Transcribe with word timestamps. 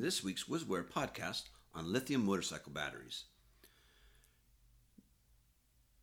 this 0.00 0.22
week's 0.22 0.44
WizWare 0.44 0.90
podcast 0.90 1.44
on 1.74 1.92
lithium 1.92 2.24
motorcycle 2.24 2.72
batteries. 2.72 3.24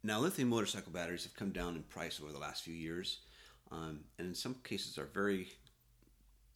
Now, 0.03 0.19
lithium 0.19 0.49
motorcycle 0.49 0.91
batteries 0.91 1.23
have 1.23 1.35
come 1.35 1.51
down 1.51 1.75
in 1.75 1.83
price 1.83 2.19
over 2.21 2.31
the 2.31 2.39
last 2.39 2.63
few 2.63 2.73
years, 2.73 3.19
um, 3.71 4.01
and 4.17 4.27
in 4.27 4.35
some 4.35 4.55
cases 4.63 4.97
are 4.97 5.09
very 5.13 5.47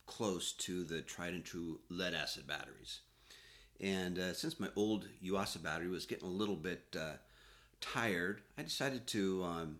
close 0.06 0.52
to 0.54 0.84
the 0.84 1.02
tried 1.02 1.34
and 1.34 1.46
true 1.46 1.80
lead 1.90 2.14
acid 2.14 2.48
batteries. 2.48 3.02
And 3.80 4.18
uh, 4.18 4.34
since 4.34 4.60
my 4.60 4.70
old 4.76 5.08
Yuasa 5.24 5.62
battery 5.62 5.88
was 5.88 6.06
getting 6.06 6.28
a 6.28 6.32
little 6.32 6.56
bit 6.56 6.96
uh, 7.00 7.14
tired, 7.80 8.42
I 8.58 8.64
decided 8.64 9.08
to 9.08 9.44
um, 9.44 9.80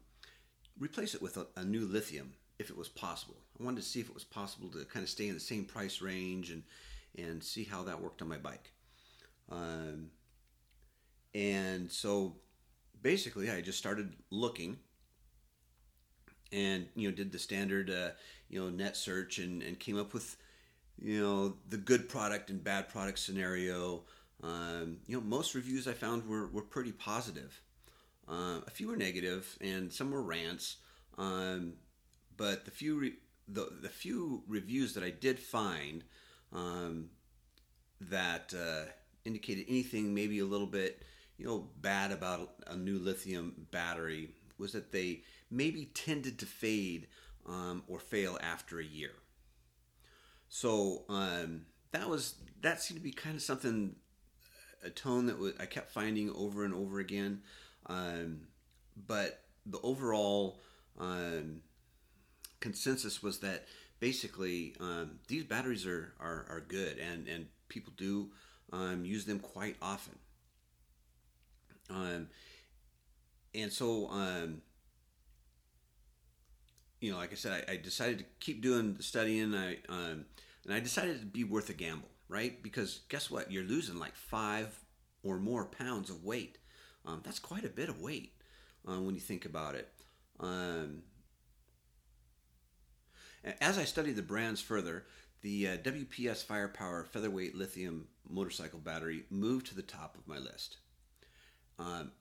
replace 0.80 1.16
it 1.16 1.22
with 1.22 1.38
a, 1.38 1.48
a 1.56 1.64
new 1.64 1.86
lithium 1.86 2.34
if 2.60 2.70
it 2.70 2.78
was 2.78 2.90
possible. 2.90 3.38
I 3.60 3.64
wanted 3.64 3.82
to 3.82 3.88
see 3.88 4.00
if 4.00 4.10
it 4.10 4.14
was 4.14 4.24
possible 4.24 4.70
to 4.70 4.86
kind 4.86 5.04
of 5.04 5.10
stay 5.10 5.28
in 5.28 5.34
the 5.34 5.40
same 5.40 5.66
price 5.66 6.02
range 6.02 6.52
and 6.52 6.64
and 7.18 7.44
see 7.44 7.64
how 7.64 7.84
that 7.84 8.02
worked 8.02 8.22
on 8.22 8.28
my 8.28 8.38
bike. 8.38 8.72
Um, 9.50 10.12
and 11.34 11.92
so 11.92 12.36
basically, 13.02 13.50
I 13.50 13.62
just 13.62 13.78
started 13.78 14.14
looking 14.30 14.78
and 16.52 16.88
you 16.96 17.10
know 17.10 17.16
did 17.16 17.32
the 17.32 17.40
standard 17.40 17.90
uh, 17.90 18.10
you 18.50 18.60
know 18.60 18.70
net 18.70 18.96
search 18.96 19.38
and, 19.38 19.62
and 19.62 19.80
came 19.80 20.00
up 20.00 20.14
with 20.14 20.38
you 21.02 21.22
know 21.22 21.56
the 21.70 21.78
good 21.78 22.10
product 22.10 22.50
and 22.50 22.64
bad 22.64 22.90
product 22.90 23.20
scenario. 23.20 24.04
Um, 24.44 24.98
you 25.08 25.18
know 25.18 25.24
most 25.24 25.56
reviews 25.56 25.88
I 25.88 25.94
found 25.94 26.28
were, 26.28 26.48
were 26.48 26.62
pretty 26.62 26.92
positive. 26.92 27.62
Uh, 28.28 28.60
a 28.68 28.70
few 28.70 28.90
were 28.90 28.98
negative 28.98 29.58
and 29.62 29.92
some 29.92 30.12
were 30.12 30.22
rants. 30.22 30.78
Um, 31.18 31.74
but 32.36 32.66
the 32.66 32.72
few 32.72 33.00
re- 33.00 33.16
the 33.48 33.70
the 33.82 33.90
few 33.90 34.44
reviews 34.48 34.94
that 34.94 35.04
I 35.04 35.10
did 35.10 35.40
find 35.40 36.04
um, 36.54 37.10
that 38.02 38.54
uh, 38.58 38.90
indicated 39.26 39.66
anything 39.68 40.14
maybe 40.14 40.40
a 40.40 40.46
little 40.46 40.68
bit 40.68 41.02
you 41.38 41.46
know 41.46 41.70
bad 41.82 42.12
about 42.12 42.56
a 42.68 42.76
new 42.76 42.98
lithium 42.98 43.68
battery 43.72 44.30
was 44.58 44.74
that 44.74 44.92
they 44.92 45.22
maybe 45.50 45.86
tended 45.94 46.40
to 46.40 46.46
fade 46.46 47.08
um, 47.46 47.84
or 47.88 48.00
fail 48.00 48.38
after 48.42 48.80
a 48.80 48.84
year. 48.84 49.12
So 50.50 51.04
um, 51.10 51.66
that 51.92 52.10
was 52.10 52.36
that 52.62 52.82
seemed 52.82 53.00
to 53.00 53.04
be 53.04 53.12
kind 53.12 53.36
of 53.36 53.42
something 53.42 53.96
a 54.84 54.90
tone 54.90 55.26
that 55.28 55.56
I 55.60 55.66
kept 55.66 55.92
finding 55.92 56.32
over 56.32 56.64
and 56.64 56.74
over 56.74 57.00
again. 57.00 57.42
Um, 57.88 58.48
but 59.08 59.44
the 59.66 59.80
overall 59.82 60.62
um, 61.00 61.62
consensus 62.60 63.22
was 63.22 63.40
that 63.40 63.66
basically 64.00 64.76
um, 64.80 65.20
these 65.28 65.44
batteries 65.44 65.86
are, 65.86 66.14
are, 66.20 66.46
are 66.50 66.64
good 66.68 66.98
and, 66.98 67.28
and 67.28 67.48
people 67.70 67.94
do 67.98 68.30
um, 68.72 69.06
use 69.06 69.26
them 69.26 69.40
quite 69.40 69.76
often. 69.82 70.18
Um, 71.90 72.28
and 73.56 73.72
so, 73.72 74.10
um, 74.10 74.62
you 77.00 77.12
know, 77.12 77.18
like 77.18 77.32
I 77.32 77.36
said, 77.36 77.66
I, 77.68 77.74
I, 77.74 77.78
decided 77.78 78.20
to 78.20 78.26
keep 78.40 78.62
doing 78.62 78.96
the 78.96 79.04
studying. 79.04 79.56
I 79.56 79.78
um, 79.88 80.26
and 80.66 80.74
I 80.74 80.80
decided 80.80 81.20
to 81.22 81.26
be 81.26 81.44
worth 81.44 81.70
a 81.70 81.74
gamble, 81.74 82.10
right? 82.28 82.62
Because 82.62 83.02
guess 83.08 83.32
what? 83.32 83.52
You're 83.52 83.64
losing 83.64 83.98
like 83.98 84.16
five 84.16 84.78
or 85.24 85.38
more 85.38 85.66
pounds 85.66 86.10
of 86.10 86.26
weight. 86.26 86.58
Um, 87.06 87.22
that's 87.24 87.40
quite 87.40 87.64
a 87.64 87.70
bit 87.70 87.88
of 87.88 88.02
weight 88.02 88.34
uh, 88.88 89.00
when 89.00 89.16
you 89.16 89.22
think 89.22 89.46
about 89.46 89.76
it. 89.76 89.88
Um, 90.40 91.04
as 93.62 93.78
I 93.78 93.84
studied 93.84 94.16
the 94.16 94.22
brands 94.22 94.62
further, 94.62 95.06
the 95.42 95.68
uh, 95.68 95.78
WPS 95.78 96.44
Firepower 96.44 97.06
Featherweight 97.06 97.56
Lithium 97.56 98.08
Motorcycle 98.30 98.80
Battery 98.80 99.24
moved 99.30 99.68
to 99.68 99.76
the 99.76 99.82
top 99.82 100.18
of 100.18 100.28
my 100.28 100.38
list. 100.38 100.78
Um, 101.80 102.12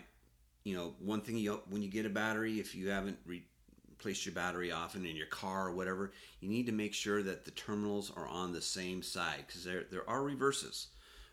you 0.63 0.75
know, 0.75 0.94
one 1.00 1.22
thing 1.22 1.38
you 1.38 1.62
when 1.69 1.81
you 1.81 1.90
get 1.90 2.06
a 2.06 2.09
battery, 2.09 2.59
if 2.59 2.75
you 2.75 2.90
haven't 2.90 3.18
replaced 3.25 4.25
your 4.25 4.35
battery 4.35 4.72
often 4.72 5.06
in 5.06 5.16
your 5.16 5.28
car 5.28 5.68
or 5.68 5.72
whatever, 5.72 6.12
you 6.40 6.50
need 6.50 6.66
to 6.66 6.72
make 6.72 6.94
sure 6.94 7.24
that 7.24 7.46
the 7.46 7.52
terminals 7.52 8.12
are 8.16 8.28
on 8.28 8.53
the 8.53 8.62
same 8.62 9.02
side 9.02 9.44
because 9.47 9.63
there 9.63 9.85
there 9.91 10.09
are 10.09 10.24
reverses, 10.24 10.88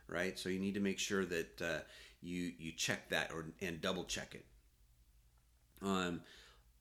right? 0.09 0.39
So 0.39 0.49
you 0.49 0.59
need 0.59 0.75
to 0.75 0.81
make 0.81 0.99
sure 0.99 1.25
that 1.25 1.63
uh, 1.63 1.79
you 2.23 2.53
you 2.59 2.73
check 2.73 3.09
that 3.11 3.31
or 3.33 3.47
and 3.61 3.81
double 3.81 4.05
check 4.05 4.35
it. 4.35 4.45
Um, 5.83 6.23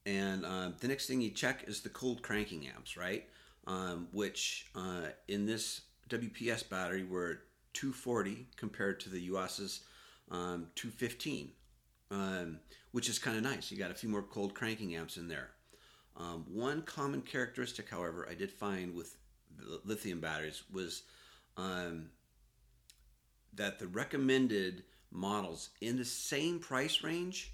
and 0.06 0.46
um, 0.46 0.76
the 0.80 0.88
next 0.88 1.08
thing 1.08 1.22
you 1.22 1.32
check 1.32 1.64
is 1.68 1.82
the 1.82 1.90
cold 1.90 2.22
cranking 2.22 2.68
amps, 2.68 2.96
right? 2.96 3.28
Um, 3.68 4.08
which 4.12 4.68
uh, 4.76 5.08
in 5.28 5.46
this 5.46 5.82
WPS 6.10 6.70
battery 6.70 7.04
were 7.04 7.40
240 7.74 8.48
compared 8.56 9.00
to 9.02 9.10
the 9.10 9.30
Yuasa's 9.30 9.82
um, 10.32 10.68
215, 10.76 11.52
um, 12.12 12.60
which 12.92 13.10
is 13.10 13.20
kind 13.20 13.38
of 13.38 13.44
nice. 13.44 13.72
You 13.72 13.78
got 13.78 13.92
a 13.92 13.96
few 13.96 14.10
more 14.10 14.24
cold 14.24 14.54
cranking 14.54 14.96
amps 14.96 15.18
in 15.18 15.28
there. 15.28 15.52
Um, 16.18 16.46
one 16.48 16.82
common 16.82 17.22
characteristic, 17.22 17.90
however, 17.90 18.28
I 18.30 18.36
did 18.36 18.52
find 18.52 18.96
with 18.96 19.18
lithium 19.84 20.20
batteries 20.20 20.64
was 20.72 21.04
um, 21.58 22.10
that 23.54 23.80
the 23.80 23.88
recommended 23.88 24.84
models 25.12 25.70
in 25.82 25.98
the 25.98 26.06
same 26.06 26.60
price 26.60 27.04
range 27.04 27.54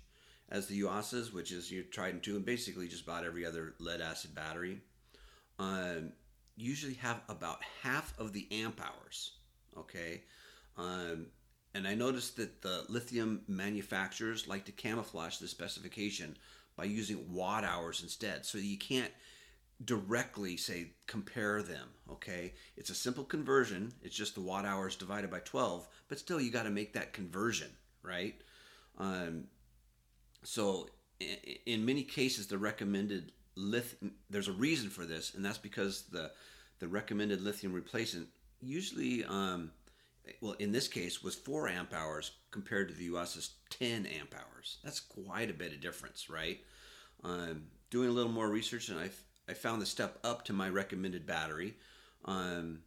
as 0.50 0.68
the 0.68 0.82
Yuasas, 0.82 1.34
which 1.34 1.52
is 1.52 1.72
your 1.72 1.84
tried 1.84 2.28
and 2.28 2.46
basically 2.46 2.88
just 2.88 3.04
about 3.04 3.24
every 3.24 3.46
other 3.46 3.74
lead 3.80 4.02
acid 4.02 4.36
battery, 4.36 4.82
um, 5.60 6.12
usually 6.58 6.96
have 6.96 7.22
about 7.30 7.60
half 7.84 8.18
of 8.20 8.34
the 8.34 8.48
amp 8.52 8.82
hours. 8.82 9.32
Okay, 9.78 10.24
um, 10.78 11.28
and 11.74 11.88
I 11.88 11.96
noticed 11.96 12.38
that 12.38 12.62
the 12.62 12.86
lithium 12.90 13.42
manufacturers 13.48 14.48
like 14.48 14.66
to 14.66 14.72
camouflage 14.72 15.38
the 15.38 15.48
specification 15.48 16.38
by 16.76 16.86
using 16.86 17.34
watt 17.34 17.64
hours 17.64 18.02
instead. 18.02 18.46
So 18.46 18.58
you 18.58 18.78
can't 18.78 19.12
directly 19.84 20.58
say 20.58 20.92
compare 21.08 21.64
them, 21.64 21.88
okay? 22.10 22.54
It's 22.78 22.90
a 22.90 22.96
simple 22.96 23.24
conversion. 23.24 23.94
It's 24.04 24.16
just 24.16 24.36
the 24.36 24.42
watt 24.42 24.66
hours 24.66 24.96
divided 24.96 25.32
by 25.32 25.40
12, 25.40 25.88
but 26.08 26.20
still 26.20 26.40
you 26.40 26.52
got 26.52 26.64
to 26.64 26.70
make 26.70 26.94
that 26.94 27.14
conversion, 27.14 27.70
right? 28.04 28.36
Um, 28.98 29.46
so 30.44 30.88
in 31.66 31.86
many 31.86 32.04
cases 32.04 32.48
the 32.48 32.58
recommended 32.58 33.32
lithium 33.56 34.14
there's 34.30 34.48
a 34.48 34.54
reason 34.54 34.90
for 34.90 35.06
this 35.06 35.34
and 35.36 35.46
that's 35.46 35.58
because 35.58 36.04
the 36.04 36.32
the 36.80 36.88
recommended 36.88 37.42
lithium 37.42 37.74
replacement 37.74 38.28
usually 38.62 39.24
um, 39.26 39.72
well, 40.40 40.54
in 40.54 40.72
this 40.72 40.88
case, 40.88 41.24
was 41.24 41.36
four 41.36 41.68
amp 41.68 41.94
hours 41.94 42.32
compared 42.52 42.90
to 42.90 42.94
the 42.94 43.10
Yuasa's 43.10 43.52
10 43.70 44.06
amp 44.06 44.36
hours. 44.36 44.78
That's 44.84 45.00
quite 45.00 45.50
a 45.50 45.54
bit 45.54 45.74
of 45.74 45.82
difference, 45.82 46.30
right? 46.30 46.60
Um, 47.24 47.64
doing 47.90 48.10
a 48.10 48.12
little 48.12 48.32
more 48.32 48.50
research, 48.50 48.90
and 48.90 49.00
I, 49.00 49.10
I 49.50 49.54
found 49.54 49.82
the 49.82 49.86
step 49.86 50.20
up 50.24 50.46
to 50.46 50.54
my 50.54 50.70
recommended 50.70 51.26
battery, 51.26 51.76
um, 52.26 52.80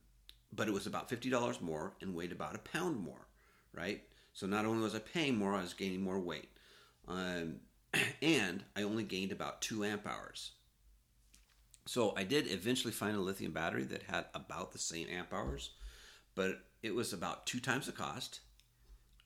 but 0.52 0.68
it 0.68 0.74
was 0.74 0.86
about 0.86 1.08
$50 1.08 1.60
more 1.60 1.94
and 2.00 2.14
weighed 2.14 2.32
about 2.32 2.54
a 2.54 2.58
pound 2.58 2.98
more, 2.98 3.26
right? 3.72 4.02
So 4.32 4.46
not 4.46 4.64
only 4.64 4.82
was 4.82 4.94
I 4.94 4.98
paying 4.98 5.36
more, 5.36 5.54
I 5.54 5.62
was 5.62 5.74
gaining 5.74 6.02
more 6.02 6.18
weight. 6.18 6.48
Um, 7.06 7.56
and 8.22 8.64
I 8.76 8.82
only 8.82 9.04
gained 9.04 9.32
about 9.32 9.62
two 9.62 9.84
amp 9.84 10.06
hours. 10.06 10.52
So 11.86 12.14
I 12.16 12.24
did 12.24 12.50
eventually 12.50 12.92
find 12.92 13.16
a 13.16 13.20
lithium 13.20 13.52
battery 13.52 13.84
that 13.84 14.04
had 14.04 14.26
about 14.34 14.72
the 14.72 14.78
same 14.78 15.06
amp 15.10 15.32
hours, 15.32 15.70
but 16.34 16.60
it 16.84 16.94
was 16.94 17.14
about 17.14 17.46
two 17.46 17.60
times 17.60 17.86
the 17.86 17.92
cost, 17.92 18.40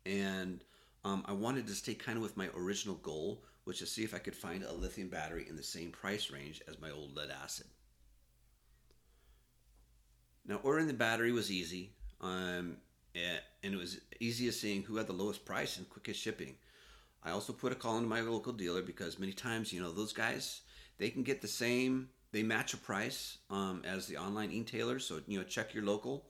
and 0.07 0.63
um, 1.05 1.25
I 1.27 1.33
wanted 1.33 1.67
to 1.67 1.75
stay 1.75 1.93
kind 1.93 2.17
of 2.17 2.23
with 2.23 2.37
my 2.37 2.49
original 2.57 2.95
goal, 2.95 3.43
which 3.65 3.83
is 3.83 3.91
see 3.91 4.05
if 4.05 4.15
I 4.15 4.19
could 4.19 4.37
find 4.37 4.63
a 4.63 4.73
lithium 4.73 5.09
battery 5.09 5.45
in 5.51 5.57
the 5.57 5.63
same 5.65 5.91
price 5.91 6.31
range 6.31 6.63
as 6.69 6.81
my 6.81 6.93
old 6.93 7.17
lead 7.17 7.31
acid. 7.43 7.67
Now, 10.47 10.61
ordering 10.63 10.87
the 10.87 10.95
battery 10.95 11.33
was 11.33 11.51
easy, 11.51 11.91
um, 12.21 12.77
and 13.17 13.75
it 13.75 13.77
was 13.77 13.99
easy 14.21 14.47
as 14.47 14.59
seeing 14.59 14.85
who 14.85 14.97
had 14.97 15.09
the 15.09 15.13
lowest 15.13 15.45
price 15.45 15.79
and 15.79 15.91
quickest 15.91 16.21
shipping. 16.21 16.55
I 17.25 17.33
also 17.33 17.53
put 17.53 17.73
a 17.73 17.75
call 17.75 17.97
into 17.97 18.09
my 18.09 18.21
local 18.21 18.53
dealer 18.53 18.83
because 18.83 19.19
many 19.19 19.33
times, 19.33 19.73
you 19.73 19.83
know, 19.83 19.91
those 19.91 20.13
guys 20.13 20.61
they 20.99 21.11
can 21.11 21.25
get 21.25 21.43
the 21.43 21.49
same, 21.49 22.11
they 22.31 22.45
match 22.45 22.73
a 22.73 22.77
price 22.77 23.39
um, 23.51 23.83
as 23.85 24.07
the 24.07 24.17
online 24.17 24.53
e-tailers. 24.53 25.05
So 25.05 25.21
you 25.27 25.41
know, 25.41 25.45
check 25.45 25.75
your 25.75 25.85
local. 25.85 26.27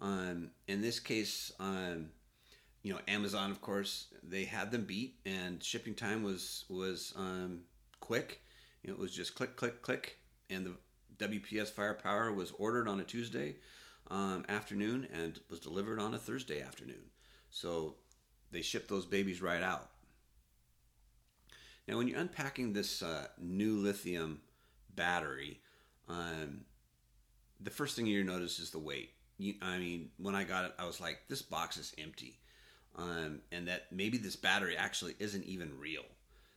Um, 0.00 0.50
in 0.68 0.82
this 0.82 1.00
case, 1.00 1.52
um, 1.60 2.10
you 2.82 2.92
know, 2.92 3.00
Amazon, 3.08 3.50
of 3.50 3.60
course, 3.60 4.08
they 4.22 4.44
had 4.44 4.70
them 4.70 4.84
beat, 4.84 5.16
and 5.24 5.62
shipping 5.62 5.94
time 5.94 6.22
was 6.22 6.64
was 6.68 7.12
um, 7.16 7.60
quick. 8.00 8.42
You 8.82 8.90
know, 8.90 8.96
it 8.96 9.00
was 9.00 9.14
just 9.14 9.34
click, 9.34 9.56
click, 9.56 9.80
click, 9.80 10.18
and 10.50 10.66
the 10.66 11.26
WPS 11.26 11.70
Firepower 11.70 12.32
was 12.32 12.52
ordered 12.58 12.88
on 12.88 13.00
a 13.00 13.04
Tuesday 13.04 13.56
um, 14.10 14.44
afternoon 14.48 15.08
and 15.12 15.40
was 15.48 15.60
delivered 15.60 15.98
on 15.98 16.14
a 16.14 16.18
Thursday 16.18 16.60
afternoon. 16.60 17.10
So 17.50 17.94
they 18.50 18.62
shipped 18.62 18.88
those 18.88 19.06
babies 19.06 19.40
right 19.40 19.62
out. 19.62 19.90
Now, 21.86 21.98
when 21.98 22.08
you're 22.08 22.18
unpacking 22.18 22.72
this 22.72 23.02
uh, 23.02 23.26
new 23.38 23.76
lithium 23.76 24.40
battery, 24.94 25.60
um, 26.08 26.64
the 27.60 27.70
first 27.70 27.96
thing 27.96 28.06
you 28.06 28.24
notice 28.24 28.58
is 28.58 28.70
the 28.70 28.78
weight. 28.78 29.10
You, 29.38 29.54
I 29.62 29.78
mean, 29.78 30.10
when 30.18 30.34
I 30.34 30.44
got 30.44 30.64
it, 30.66 30.74
I 30.78 30.86
was 30.86 31.00
like, 31.00 31.18
this 31.28 31.42
box 31.42 31.76
is 31.76 31.94
empty. 31.98 32.38
Um, 32.96 33.40
and 33.50 33.66
that 33.66 33.86
maybe 33.90 34.18
this 34.18 34.36
battery 34.36 34.76
actually 34.76 35.16
isn't 35.18 35.44
even 35.44 35.78
real. 35.78 36.04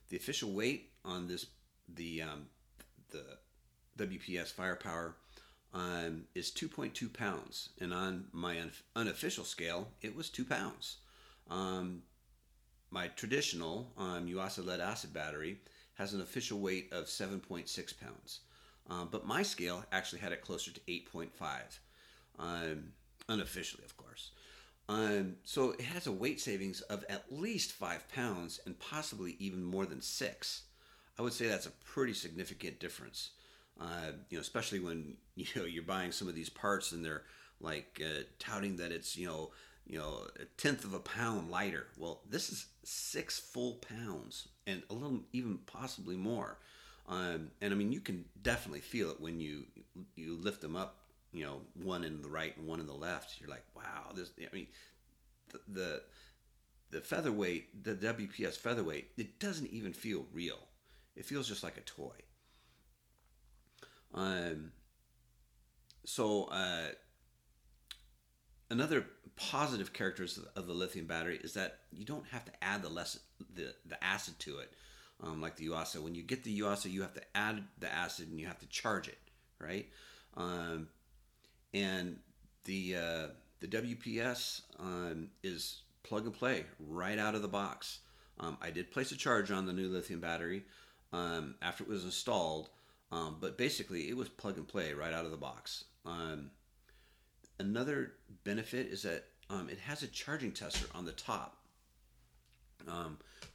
The 0.08 0.16
official 0.16 0.52
weight 0.52 0.92
on 1.04 1.26
this, 1.26 1.46
the 1.92 2.22
um, 2.22 2.46
the 3.10 3.24
WPS 3.98 4.52
Firepower, 4.52 5.16
um, 5.74 6.24
is 6.34 6.50
2.2 6.50 7.12
pounds, 7.12 7.70
and 7.80 7.92
on 7.92 8.26
my 8.32 8.60
un- 8.60 8.72
unofficial 8.96 9.44
scale, 9.44 9.88
it 10.00 10.16
was 10.16 10.30
two 10.30 10.44
pounds. 10.44 10.98
Um, 11.50 12.02
my 12.90 13.08
traditional 13.08 13.92
um, 13.98 14.26
Yuasa 14.26 14.64
lead 14.64 14.80
acid 14.80 15.12
battery 15.12 15.58
has 15.94 16.14
an 16.14 16.20
official 16.20 16.58
weight 16.58 16.88
of 16.92 17.04
7.6 17.04 18.00
pounds, 18.00 18.40
um, 18.88 19.08
but 19.10 19.26
my 19.26 19.42
scale 19.42 19.84
actually 19.92 20.20
had 20.20 20.32
it 20.32 20.40
closer 20.42 20.70
to 20.70 20.80
8.5, 20.80 21.28
um, 22.38 22.92
unofficially, 23.28 23.84
of 23.84 23.96
course. 23.96 24.30
Um, 24.88 25.36
so 25.44 25.72
it 25.72 25.82
has 25.82 26.06
a 26.06 26.12
weight 26.12 26.40
savings 26.40 26.80
of 26.82 27.04
at 27.08 27.30
least 27.30 27.72
five 27.72 28.08
pounds 28.08 28.60
and 28.64 28.78
possibly 28.78 29.36
even 29.38 29.62
more 29.62 29.84
than 29.84 30.00
six. 30.00 30.62
I 31.18 31.22
would 31.22 31.32
say 31.32 31.46
that's 31.46 31.66
a 31.66 31.70
pretty 31.70 32.14
significant 32.14 32.80
difference. 32.80 33.30
Uh, 33.80 34.12
you 34.30 34.38
know, 34.38 34.42
especially 34.42 34.80
when 34.80 35.16
you 35.36 35.46
know 35.56 35.64
you're 35.64 35.82
buying 35.82 36.12
some 36.12 36.28
of 36.28 36.34
these 36.34 36.48
parts 36.48 36.92
and 36.92 37.04
they're 37.04 37.24
like 37.60 38.00
uh, 38.02 38.22
touting 38.38 38.76
that 38.76 38.92
it's 38.92 39.16
you 39.16 39.26
know 39.26 39.50
you 39.86 39.98
know 39.98 40.26
a 40.40 40.44
tenth 40.56 40.84
of 40.84 40.94
a 40.94 41.00
pound 41.00 41.50
lighter. 41.50 41.86
Well, 41.98 42.22
this 42.28 42.50
is 42.50 42.66
six 42.82 43.38
full 43.38 43.74
pounds 43.74 44.48
and 44.66 44.82
a 44.88 44.94
little 44.94 45.20
even 45.32 45.58
possibly 45.66 46.16
more. 46.16 46.58
Um, 47.08 47.50
and 47.60 47.72
I 47.72 47.76
mean, 47.76 47.90
you 47.90 48.00
can 48.00 48.26
definitely 48.42 48.80
feel 48.80 49.10
it 49.10 49.20
when 49.20 49.40
you 49.40 49.64
you 50.14 50.36
lift 50.36 50.62
them 50.62 50.76
up. 50.76 50.96
You 51.32 51.44
know, 51.44 51.60
one 51.74 52.04
in 52.04 52.22
the 52.22 52.28
right 52.28 52.56
and 52.56 52.66
one 52.66 52.80
in 52.80 52.86
the 52.86 52.94
left. 52.94 53.40
You're 53.40 53.50
like, 53.50 53.64
wow, 53.76 54.12
this. 54.14 54.30
I 54.40 54.54
mean, 54.54 54.66
the, 55.50 55.60
the 55.68 56.02
the 56.90 57.00
featherweight, 57.00 57.84
the 57.84 57.94
WPS 57.94 58.56
featherweight, 58.56 59.10
it 59.18 59.38
doesn't 59.38 59.70
even 59.70 59.92
feel 59.92 60.26
real. 60.32 60.58
It 61.16 61.26
feels 61.26 61.48
just 61.48 61.62
like 61.62 61.76
a 61.76 61.82
toy. 61.82 62.14
Um, 64.14 64.72
so 66.04 66.44
uh, 66.44 66.88
another 68.70 69.04
positive 69.36 69.92
characteristic 69.92 70.44
of 70.56 70.66
the 70.66 70.72
lithium 70.72 71.06
battery 71.06 71.38
is 71.42 71.54
that 71.54 71.80
you 71.92 72.04
don't 72.04 72.26
have 72.28 72.44
to 72.44 72.52
add 72.62 72.82
the 72.82 72.88
less 72.88 73.18
the, 73.54 73.74
the 73.86 74.02
acid 74.02 74.38
to 74.40 74.58
it, 74.58 74.72
um, 75.22 75.40
like 75.40 75.56
the 75.56 75.68
Yuasa. 75.68 76.02
When 76.02 76.14
you 76.14 76.22
get 76.22 76.44
the 76.44 76.60
Yuasa, 76.60 76.90
you 76.90 77.02
have 77.02 77.14
to 77.14 77.22
add 77.36 77.62
the 77.78 77.92
acid 77.92 78.28
and 78.28 78.40
you 78.40 78.46
have 78.46 78.58
to 78.60 78.68
charge 78.68 79.08
it, 79.08 79.18
right? 79.60 79.86
Um, 80.36 80.88
and 81.74 82.18
the 82.64 82.96
uh, 82.96 83.26
the 83.60 83.66
WPS 83.66 84.62
um, 84.78 85.28
is 85.42 85.82
plug 86.02 86.24
and 86.24 86.34
play 86.34 86.64
right 86.78 87.18
out 87.18 87.34
of 87.34 87.42
the 87.42 87.48
box. 87.48 88.00
Um, 88.40 88.56
I 88.62 88.70
did 88.70 88.90
place 88.90 89.10
a 89.10 89.16
charge 89.16 89.50
on 89.50 89.66
the 89.66 89.72
new 89.72 89.88
lithium 89.88 90.20
battery 90.20 90.62
um, 91.12 91.56
after 91.60 91.82
it 91.82 91.90
was 91.90 92.04
installed, 92.04 92.70
um, 93.10 93.38
but 93.40 93.58
basically, 93.58 94.08
it 94.08 94.16
was 94.16 94.28
plug 94.28 94.56
and 94.56 94.68
play 94.68 94.92
right 94.92 95.12
out 95.12 95.24
of 95.24 95.30
the 95.30 95.36
box. 95.36 95.84
Um, 96.06 96.50
another 97.58 98.12
benefit 98.44 98.86
is 98.86 99.02
that 99.02 99.24
um, 99.50 99.68
it 99.68 99.78
has 99.80 100.02
a 100.02 100.06
charging 100.06 100.52
tester 100.52 100.86
on 100.94 101.04
the 101.04 101.12
top, 101.12 101.56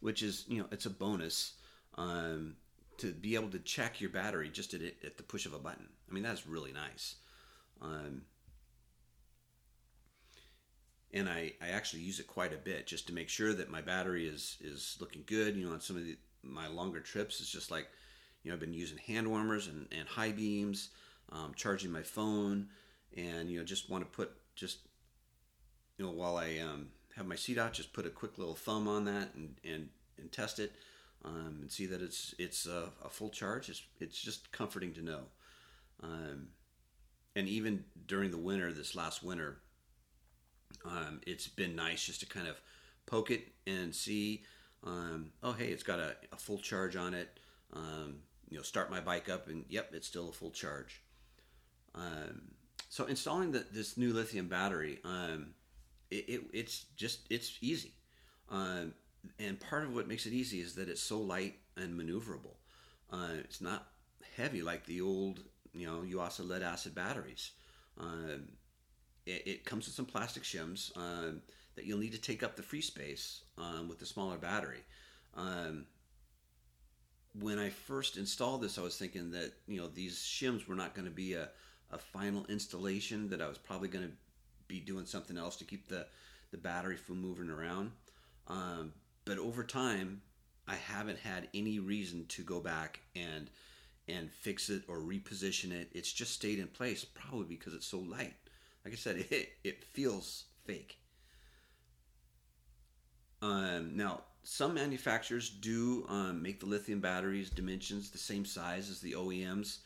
which 0.02 0.22
is 0.22 0.46
you 0.48 0.60
know 0.60 0.68
it's 0.72 0.86
a 0.86 0.90
bonus 0.90 1.54
to 2.98 3.12
be 3.12 3.36
able 3.36 3.50
to 3.50 3.60
check 3.60 4.00
your 4.00 4.10
battery 4.10 4.50
just 4.50 4.74
at, 4.74 4.82
at 4.82 5.18
the 5.18 5.24
push 5.24 5.46
of 5.46 5.54
a 5.54 5.60
button. 5.60 5.88
I 6.10 6.14
mean 6.14 6.24
that's 6.24 6.46
really 6.48 6.72
nice. 6.72 7.16
Um, 7.82 8.22
and 11.14 11.30
I, 11.30 11.54
I 11.62 11.70
actually 11.70 12.02
use 12.02 12.20
it 12.20 12.28
quite 12.28 12.54
a 12.54 12.58
bit 12.58 12.88
just 12.88 13.08
to 13.08 13.14
make 13.14 13.30
sure 13.30 13.54
that 13.54 13.70
my 13.70 13.82
battery 13.82 14.28
is 14.28 14.58
is 14.62 14.98
looking 15.00 15.24
good. 15.26 15.56
You 15.56 15.68
know, 15.68 15.74
on 15.74 15.82
some 15.82 15.96
of 15.96 16.04
the, 16.04 16.18
my 16.42 16.68
longer 16.68 17.00
trips, 17.00 17.40
it's 17.40 17.52
just 17.52 17.72
like 17.72 17.88
you 18.44 18.50
know, 18.50 18.56
I've 18.56 18.60
been 18.60 18.74
using 18.74 18.98
hand 18.98 19.28
warmers 19.28 19.68
and, 19.68 19.88
and 19.98 20.08
high 20.08 20.32
beams, 20.32 20.90
um, 21.32 21.54
charging 21.56 21.92
my 21.92 22.02
phone, 22.02 22.68
and 23.16 23.50
you 23.50 23.60
know, 23.60 23.66
just 23.66 23.90
want 23.90 24.04
to 24.04 24.10
put 24.10 24.32
just 24.56 24.80
you 25.98 26.06
know 26.06 26.12
while 26.12 26.38
I 26.38 26.58
um, 26.58 26.88
have 27.16 27.28
my 27.28 27.36
seat 27.36 27.58
out, 27.58 27.74
just 27.74 27.94
put 27.94 28.06
a 28.06 28.10
quick 28.10 28.38
little 28.38 28.56
thumb 28.56 28.88
on 28.88 29.06
that 29.06 29.34
and 29.36 29.56
and, 29.64 29.90
and 30.18 30.32
test 30.32 30.60
it, 30.60 30.74
um, 31.24 31.60
and 31.62 31.72
see 31.72 31.86
that 31.86 32.02
it's 32.02 32.34
it's 32.40 32.66
a, 32.66 32.90
a, 33.06 33.10
full 33.10 33.30
charge. 33.30 33.70
It's 33.70 33.84
it's 34.00 34.20
just 34.20 34.52
comforting 34.52 34.94
to 34.94 35.02
know. 35.02 35.22
Um, 36.02 36.48
and 37.36 37.48
even 37.48 37.86
during 38.08 38.32
the 38.32 38.38
winter, 38.38 38.72
this 38.72 38.96
last 38.96 39.24
winter, 39.24 39.58
um, 40.86 41.22
it's 41.26 41.48
been 41.48 41.76
nice 41.76 42.06
just 42.06 42.20
to 42.20 42.26
kind 42.26 42.48
of 42.48 42.60
poke 43.06 43.32
it 43.32 43.48
and 43.66 43.94
see. 43.94 44.44
Um, 44.84 45.32
oh, 45.42 45.54
hey, 45.54 45.68
it's 45.68 45.84
got 45.84 46.00
a, 46.00 46.16
a 46.32 46.38
full 46.38 46.58
charge 46.58 46.96
on 46.96 47.14
it. 47.14 47.40
Um, 47.72 48.18
you 48.54 48.60
know 48.60 48.64
start 48.64 48.92
my 48.92 49.00
bike 49.00 49.30
up 49.30 49.48
and 49.48 49.66
yep 49.68 49.90
it's 49.94 50.08
still 50.08 50.30
a 50.30 50.32
full 50.32 50.52
charge 50.52 51.02
um, 51.96 52.42
so 52.88 53.06
installing 53.06 53.52
the, 53.52 53.66
this 53.72 53.98
new 53.98 54.14
lithium 54.14 54.48
battery 54.48 55.00
um, 55.04 55.56
it, 56.12 56.26
it, 56.30 56.42
it's 56.54 56.86
just 56.96 57.22
it's 57.32 57.58
easy 57.62 57.94
um, 58.50 58.94
and 59.40 59.60
part 59.60 59.84
of 59.84 59.96
what 59.96 60.08
makes 60.08 60.28
it 60.28 60.34
easy 60.34 60.62
is 60.62 60.76
that 60.76 60.88
it's 60.88 61.02
so 61.02 61.20
light 61.20 61.56
and 61.78 62.00
maneuverable 62.00 62.58
uh, 63.12 63.34
it's 63.40 63.60
not 63.60 63.88
heavy 64.38 64.62
like 64.62 64.86
the 64.86 65.02
old 65.02 65.44
you 65.74 65.88
know 65.88 66.04
Yuasa 66.06 66.48
lead 66.48 66.64
acid 66.64 66.96
batteries 66.96 67.52
um, 68.00 68.48
it, 69.26 69.44
it, 69.46 69.66
comes 69.66 69.86
with 69.86 69.96
some 69.96 70.06
plastic 70.06 70.44
shims 70.44 70.96
um, 70.98 71.42
that 71.76 71.86
you'll 71.86 72.00
need 72.00 72.12
to 72.12 72.22
take 72.22 72.44
up 72.44 72.56
the 72.56 72.64
free 72.64 72.82
space 72.82 73.42
um, 73.58 73.88
with 73.88 74.00
the 74.00 74.06
smaller 74.06 74.38
battery 74.38 74.84
when 77.40 77.58
I 77.58 77.70
first 77.70 78.18
installed 78.18 78.62
this, 78.62 78.78
I 78.78 78.82
was 78.82 78.98
thinking 78.98 79.32
that 79.32 79.54
you 79.68 79.82
know 79.82 79.88
these 79.88 80.18
shims 80.20 80.68
were 80.68 80.76
not 80.76 80.94
going 80.94 81.06
to 81.06 81.14
be 81.14 81.34
a, 81.34 81.50
a 81.92 81.98
final 81.98 82.46
installation. 82.48 83.30
That 83.30 83.42
I 83.42 83.48
was 83.48 83.58
probably 83.58 83.88
going 83.88 84.06
to 84.06 84.12
be 84.68 84.80
doing 84.80 85.06
something 85.06 85.38
else 85.38 85.56
to 85.58 85.66
keep 85.66 85.88
the 85.88 86.06
the 86.52 86.58
battery 86.58 86.98
from 86.98 87.22
moving 87.22 87.50
around. 87.50 87.92
But 89.26 89.38
over 89.38 89.64
time, 89.64 90.22
I 90.68 90.76
haven't 90.76 91.20
had 91.20 91.48
any 91.54 91.80
reason 91.80 92.26
to 92.30 92.44
go 92.44 92.60
back 92.60 93.00
and 93.16 93.50
and 94.08 94.32
fix 94.32 94.70
it 94.70 94.84
or 94.88 94.98
reposition 94.98 95.72
it. 95.72 95.90
It's 95.94 96.12
just 96.12 96.34
stayed 96.34 96.60
in 96.60 96.68
place, 96.68 97.06
probably 97.06 97.56
because 97.56 97.74
it's 97.74 97.88
so 97.88 98.00
light. 98.00 98.34
Like 98.84 98.94
I 98.94 98.98
said, 98.98 99.18
it 99.30 99.50
it 99.64 99.84
feels 99.84 100.46
fake. 100.66 100.98
Um, 103.42 103.98
now 103.98 104.22
some 104.44 104.74
manufacturers 104.74 105.50
do 105.50 106.06
um, 106.10 106.42
make 106.42 106.60
the 106.60 106.66
lithium 106.66 107.00
batteries 107.00 107.50
dimensions 107.50 108.10
the 108.10 108.18
same 108.18 108.46
size 108.46 108.90
as 108.90 109.00
the 109.00 109.14
OEMs, 109.14 109.80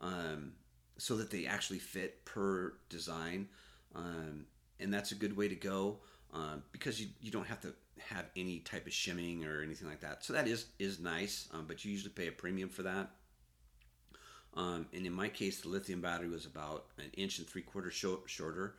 um, 0.00 0.52
so 0.98 1.16
that 1.16 1.30
they 1.30 1.46
actually 1.46 1.78
fit 1.78 2.24
per 2.24 2.74
design, 2.88 3.48
um, 3.94 4.46
and 4.80 4.92
that's 4.92 5.12
a 5.12 5.14
good 5.14 5.36
way 5.36 5.48
to 5.48 5.54
go 5.54 5.98
um, 6.32 6.62
because 6.72 7.00
you, 7.00 7.08
you 7.20 7.30
don't 7.30 7.46
have 7.46 7.60
to 7.60 7.72
have 7.98 8.26
any 8.36 8.60
type 8.60 8.86
of 8.86 8.92
shimming 8.92 9.44
or 9.44 9.62
anything 9.62 9.88
like 9.88 10.00
that. 10.00 10.24
So 10.24 10.32
that 10.32 10.46
is 10.46 10.66
is 10.78 11.00
nice, 11.00 11.48
um, 11.52 11.64
but 11.66 11.84
you 11.84 11.92
usually 11.92 12.12
pay 12.12 12.28
a 12.28 12.32
premium 12.32 12.68
for 12.68 12.82
that. 12.82 13.10
Um, 14.56 14.86
and 14.94 15.06
in 15.06 15.12
my 15.12 15.28
case, 15.28 15.60
the 15.60 15.68
lithium 15.68 16.00
battery 16.00 16.28
was 16.28 16.46
about 16.46 16.86
an 16.98 17.10
inch 17.16 17.38
and 17.38 17.46
three 17.46 17.62
quarters 17.62 17.94
shorter, 18.26 18.76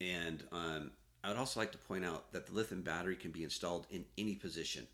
and 0.00 0.42
I 1.22 1.28
would 1.28 1.36
also 1.36 1.60
like 1.60 1.72
to 1.72 1.78
point 1.78 2.04
out 2.04 2.32
that 2.32 2.46
the 2.46 2.52
lithium 2.52 2.82
battery 2.82 3.16
can 3.16 3.30
be 3.30 3.44
installed 3.44 3.86
in 3.90 4.04
any 4.16 4.34
position, 4.34 4.86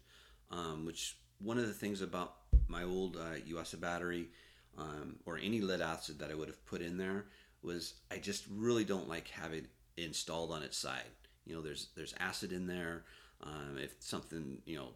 um, 0.51 0.85
which 0.85 1.17
one 1.39 1.59
of 1.59 1.67
the 1.67 1.73
things 1.73 2.01
about 2.01 2.35
my 2.69 2.83
old 2.83 3.17
uh, 3.17 3.39
Yuasa 3.49 3.81
battery 3.81 4.29
um, 4.77 5.17
or 5.25 5.39
any 5.39 5.61
lead 5.61 5.81
acid 5.81 6.19
that 6.19 6.31
I 6.31 6.35
would 6.35 6.49
have 6.49 6.65
put 6.67 6.83
in 6.83 6.97
there 6.97 7.27
was 7.63 7.95
I 8.11 8.19
just 8.19 8.45
really 8.51 8.85
don't 8.85 9.09
like 9.09 9.29
having 9.29 9.67
it 9.97 10.03
installed 10.03 10.51
on 10.51 10.63
its 10.63 10.77
side. 10.77 11.03
You 11.45 11.55
know, 11.55 11.63
there's 11.63 11.89
there's 11.97 12.15
acid 12.19 12.53
in 12.53 12.67
there. 12.67 13.05
Um, 13.43 13.79
if 13.79 13.95
something 14.01 14.59
you 14.65 14.77
know 14.77 14.89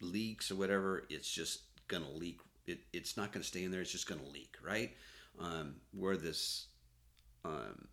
leaks 0.00 0.50
or 0.50 0.56
whatever, 0.56 1.04
it's 1.10 1.30
just 1.30 1.62
gonna 1.88 2.10
leak. 2.10 2.40
It, 2.66 2.80
it's 2.92 3.16
not 3.16 3.32
gonna 3.32 3.44
stay 3.44 3.64
in 3.64 3.70
there. 3.70 3.80
It's 3.80 3.92
just 3.92 4.08
gonna 4.08 4.26
leak, 4.32 4.56
right? 4.62 4.92
Um, 5.38 5.76
where 5.92 6.16
this 6.16 6.66
um, 7.44 7.88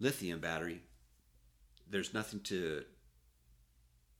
lithium 0.00 0.40
battery, 0.40 0.82
there's 1.88 2.12
nothing 2.12 2.40
to, 2.40 2.84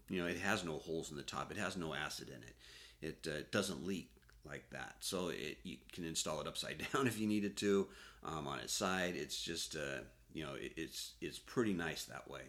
you 0.08 0.20
know, 0.20 0.26
it 0.26 0.38
has 0.38 0.64
no 0.64 0.78
holes 0.78 1.10
in 1.10 1.16
the 1.16 1.22
top. 1.22 1.50
It 1.50 1.58
has 1.58 1.76
no 1.76 1.94
acid 1.94 2.28
in 2.28 2.42
it. 2.42 2.56
It 3.00 3.28
uh, 3.30 3.42
doesn't 3.50 3.86
leak 3.86 4.10
like 4.44 4.70
that. 4.70 4.96
So 5.00 5.28
it, 5.28 5.58
you 5.62 5.76
can 5.92 6.04
install 6.04 6.40
it 6.40 6.46
upside 6.46 6.84
down 6.92 7.06
if 7.06 7.18
you 7.18 7.26
needed 7.26 7.56
to. 7.58 7.88
Um, 8.24 8.46
on 8.46 8.60
its 8.60 8.72
side, 8.72 9.14
it's 9.16 9.40
just, 9.42 9.76
uh, 9.76 10.02
you 10.32 10.44
know, 10.44 10.54
it, 10.54 10.72
it's 10.76 11.14
it's 11.20 11.38
pretty 11.38 11.72
nice 11.72 12.04
that 12.04 12.30
way. 12.30 12.42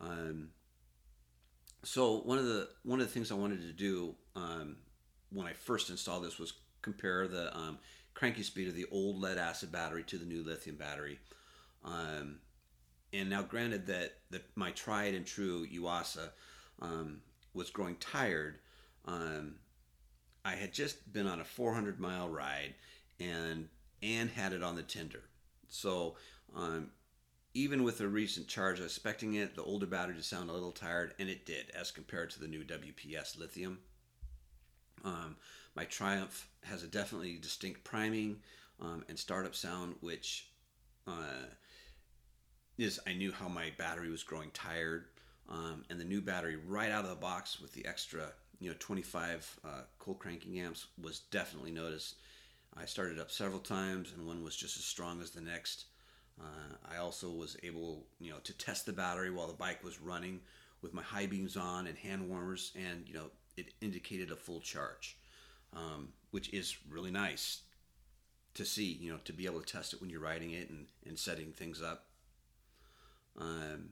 Um, 0.00 0.50
so 1.82 2.18
one 2.20 2.38
of 2.38 2.44
the 2.46 2.68
one 2.84 3.00
of 3.00 3.06
the 3.06 3.12
things 3.12 3.30
I 3.30 3.34
wanted 3.34 3.62
to 3.62 3.72
do 3.72 4.14
um, 4.34 4.76
when 5.30 5.46
I 5.46 5.52
first 5.52 5.90
installed 5.90 6.24
this 6.24 6.38
was 6.38 6.54
compare 6.82 7.26
the 7.26 7.54
um, 7.56 7.78
cranking 8.14 8.44
speed 8.44 8.68
of 8.68 8.74
the 8.74 8.86
old 8.90 9.20
lead 9.20 9.38
acid 9.38 9.72
battery 9.72 10.02
to 10.04 10.18
the 10.18 10.24
new 10.24 10.42
lithium 10.42 10.76
battery. 10.76 11.18
Um, 11.84 12.38
and 13.12 13.30
now, 13.30 13.42
granted 13.42 13.86
that, 13.86 14.14
that 14.30 14.44
my 14.56 14.72
tried 14.72 15.14
and 15.14 15.24
true 15.24 15.66
Yuasa 15.66 16.30
um, 16.80 17.20
was 17.54 17.70
growing 17.70 17.96
tired, 17.96 18.58
um, 19.04 19.54
I 20.44 20.54
had 20.54 20.72
just 20.72 21.12
been 21.12 21.26
on 21.26 21.40
a 21.40 21.44
400 21.44 21.98
mile 21.98 22.28
ride 22.28 22.74
and 23.18 23.68
and 24.02 24.30
had 24.30 24.52
it 24.52 24.62
on 24.62 24.76
the 24.76 24.82
tender. 24.82 25.22
So 25.68 26.16
um, 26.54 26.90
even 27.54 27.82
with 27.82 28.00
a 28.00 28.06
recent 28.06 28.46
charge, 28.46 28.78
I 28.78 28.82
was 28.82 28.92
expecting 28.92 29.34
it, 29.34 29.56
the 29.56 29.62
older 29.62 29.86
battery 29.86 30.14
to 30.14 30.22
sound 30.22 30.50
a 30.50 30.52
little 30.52 30.72
tired, 30.72 31.14
and 31.18 31.28
it 31.28 31.46
did 31.46 31.70
as 31.70 31.90
compared 31.90 32.30
to 32.30 32.40
the 32.40 32.46
new 32.46 32.62
WPS 32.62 33.38
lithium. 33.38 33.78
Um, 35.04 35.36
my 35.74 35.84
Triumph 35.84 36.48
has 36.64 36.82
a 36.82 36.88
definitely 36.88 37.36
distinct 37.36 37.84
priming 37.84 38.38
um, 38.80 39.04
and 39.08 39.18
startup 39.18 39.54
sound, 39.54 39.94
which 40.00 40.48
uh, 41.06 41.46
is 42.78 43.00
I 43.06 43.14
knew 43.14 43.32
how 43.32 43.48
my 43.48 43.72
battery 43.78 44.10
was 44.10 44.22
growing 44.22 44.50
tired, 44.52 45.06
um, 45.48 45.84
and 45.88 46.00
the 46.00 46.04
new 46.04 46.20
battery 46.20 46.56
right 46.56 46.90
out 46.90 47.04
of 47.04 47.10
the 47.10 47.16
box 47.16 47.60
with 47.60 47.72
the 47.72 47.86
extra 47.86 48.32
you 48.58 48.70
know 48.70 48.76
25 48.78 49.60
uh, 49.64 49.68
cold 49.98 50.18
cranking 50.18 50.58
amps 50.58 50.86
was 51.00 51.20
definitely 51.30 51.70
noticed. 51.70 52.16
I 52.76 52.84
started 52.84 53.18
up 53.18 53.30
several 53.30 53.60
times, 53.60 54.12
and 54.14 54.26
one 54.26 54.44
was 54.44 54.56
just 54.56 54.76
as 54.76 54.84
strong 54.84 55.22
as 55.22 55.30
the 55.30 55.40
next. 55.40 55.86
Uh, 56.38 56.76
I 56.92 56.98
also 56.98 57.30
was 57.30 57.56
able, 57.62 58.04
you 58.20 58.30
know, 58.30 58.36
to 58.44 58.52
test 58.58 58.84
the 58.84 58.92
battery 58.92 59.30
while 59.30 59.46
the 59.46 59.54
bike 59.54 59.82
was 59.82 60.00
running 60.00 60.40
with 60.82 60.92
my 60.92 61.00
high 61.00 61.24
beams 61.24 61.56
on 61.56 61.86
and 61.86 61.96
hand 61.96 62.28
warmers, 62.28 62.72
and 62.76 63.08
you 63.08 63.14
know, 63.14 63.30
it 63.56 63.74
indicated 63.80 64.30
a 64.30 64.36
full 64.36 64.60
charge, 64.60 65.16
um, 65.72 66.08
which 66.30 66.52
is 66.52 66.76
really 66.88 67.10
nice 67.10 67.62
to 68.54 68.64
see. 68.64 68.92
You 68.92 69.12
know, 69.12 69.18
to 69.24 69.32
be 69.32 69.46
able 69.46 69.60
to 69.60 69.72
test 69.72 69.92
it 69.92 70.00
when 70.00 70.10
you're 70.10 70.20
riding 70.20 70.52
it 70.52 70.70
and, 70.70 70.86
and 71.06 71.18
setting 71.18 71.52
things 71.52 71.82
up. 71.82 72.06
Um, 73.38 73.90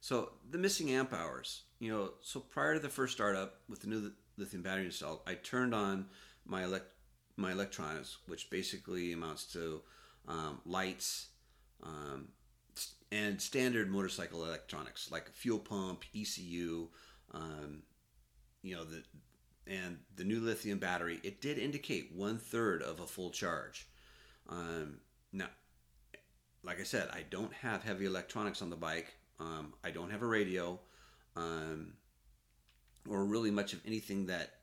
so 0.00 0.30
the 0.48 0.58
missing 0.58 0.90
amp 0.90 1.12
hours, 1.12 1.62
you 1.80 1.92
know, 1.92 2.12
so 2.22 2.40
prior 2.40 2.74
to 2.74 2.80
the 2.80 2.88
first 2.88 3.12
startup 3.12 3.56
with 3.68 3.80
the 3.80 3.88
new 3.88 4.12
lithium 4.36 4.62
battery 4.62 4.86
installed, 4.86 5.20
I 5.26 5.34
turned 5.34 5.74
on 5.74 6.06
my 6.46 6.64
elect 6.64 6.86
my 7.36 7.52
electronics, 7.52 8.18
which 8.26 8.50
basically 8.50 9.12
amounts 9.12 9.44
to 9.52 9.80
um, 10.26 10.60
lights 10.66 11.28
um, 11.82 12.28
and 13.12 13.40
standard 13.40 13.90
motorcycle 13.90 14.44
electronics 14.44 15.10
like 15.10 15.30
fuel 15.32 15.58
pump, 15.58 16.04
ECU, 16.14 16.88
um, 17.32 17.82
you 18.62 18.74
know 18.74 18.84
the 18.84 19.02
and 19.66 19.98
the 20.16 20.24
new 20.24 20.40
lithium 20.40 20.78
battery. 20.78 21.20
It 21.22 21.40
did 21.40 21.58
indicate 21.58 22.12
one 22.14 22.38
third 22.38 22.82
of 22.82 23.00
a 23.00 23.06
full 23.06 23.30
charge. 23.30 23.86
Um, 24.48 25.00
now, 25.32 25.48
like 26.62 26.80
I 26.80 26.84
said, 26.84 27.08
I 27.12 27.24
don't 27.28 27.52
have 27.52 27.82
heavy 27.82 28.06
electronics 28.06 28.62
on 28.62 28.70
the 28.70 28.76
bike. 28.76 29.14
Um, 29.38 29.74
I 29.84 29.90
don't 29.90 30.10
have 30.10 30.22
a 30.22 30.26
radio, 30.26 30.80
um, 31.36 31.92
or 33.08 33.24
really 33.24 33.50
much 33.50 33.72
of 33.74 33.80
anything 33.86 34.26
that 34.26 34.54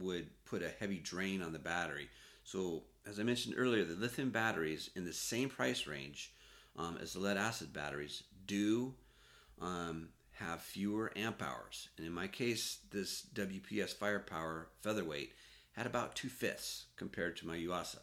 would 0.00 0.28
put 0.44 0.62
a 0.62 0.70
heavy 0.80 0.98
drain 0.98 1.42
on 1.42 1.52
the 1.52 1.58
battery. 1.58 2.08
So, 2.44 2.84
as 3.06 3.20
I 3.20 3.22
mentioned 3.22 3.54
earlier, 3.58 3.84
the 3.84 3.94
lithium 3.94 4.30
batteries 4.30 4.90
in 4.96 5.04
the 5.04 5.12
same 5.12 5.48
price 5.48 5.86
range 5.86 6.32
um, 6.76 6.98
as 7.00 7.12
the 7.12 7.20
lead 7.20 7.36
acid 7.36 7.72
batteries 7.72 8.22
do 8.46 8.94
um, 9.60 10.08
have 10.40 10.60
fewer 10.62 11.12
amp 11.16 11.42
hours. 11.42 11.88
And 11.96 12.06
in 12.06 12.12
my 12.12 12.26
case, 12.26 12.78
this 12.90 13.26
WPS 13.34 13.94
Firepower 13.94 14.68
Featherweight 14.80 15.32
had 15.72 15.86
about 15.86 16.16
two 16.16 16.28
fifths 16.28 16.86
compared 16.96 17.36
to 17.38 17.46
my 17.46 17.56
Yuasa. 17.56 17.98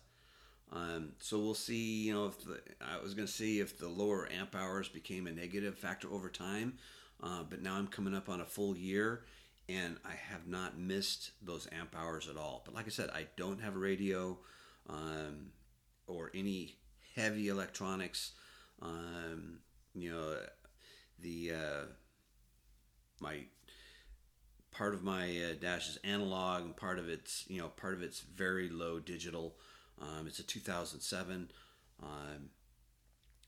Um, 0.71 1.13
so 1.19 1.39
we'll 1.39 1.53
see. 1.53 2.03
You 2.03 2.13
know, 2.13 2.25
if 2.27 2.43
the, 2.43 2.61
I 2.81 3.01
was 3.01 3.13
going 3.13 3.27
to 3.27 3.33
see 3.33 3.59
if 3.59 3.77
the 3.77 3.87
lower 3.87 4.29
amp 4.31 4.55
hours 4.55 4.89
became 4.89 5.27
a 5.27 5.31
negative 5.31 5.77
factor 5.77 6.11
over 6.11 6.29
time, 6.29 6.77
uh, 7.23 7.43
but 7.49 7.61
now 7.61 7.75
I'm 7.75 7.87
coming 7.87 8.13
up 8.13 8.29
on 8.29 8.41
a 8.41 8.45
full 8.45 8.75
year, 8.75 9.23
and 9.69 9.97
I 10.05 10.13
have 10.13 10.47
not 10.47 10.77
missed 10.77 11.31
those 11.41 11.67
amp 11.71 11.95
hours 11.97 12.27
at 12.29 12.37
all. 12.37 12.61
But 12.65 12.75
like 12.75 12.85
I 12.85 12.89
said, 12.89 13.09
I 13.11 13.27
don't 13.37 13.61
have 13.61 13.75
a 13.75 13.79
radio 13.79 14.37
um, 14.89 15.51
or 16.05 16.31
any 16.33 16.75
heavy 17.15 17.47
electronics. 17.47 18.33
Um, 18.81 19.59
you 19.95 20.11
know, 20.11 20.37
the 21.19 21.51
uh, 21.51 21.85
my 23.19 23.45
part 24.71 24.93
of 24.93 25.03
my 25.03 25.25
uh, 25.25 25.53
dash 25.59 25.89
is 25.89 25.97
analog, 26.03 26.63
and 26.63 26.75
part 26.75 26.99
of 26.99 27.09
it's 27.09 27.45
you 27.47 27.59
know 27.59 27.67
part 27.69 27.93
of 27.93 28.01
it's 28.01 28.19
very 28.21 28.69
low 28.69 28.99
digital. 28.99 29.55
Um, 29.99 30.27
it's 30.27 30.39
a 30.39 30.43
2007, 30.43 31.49
um, 32.03 32.49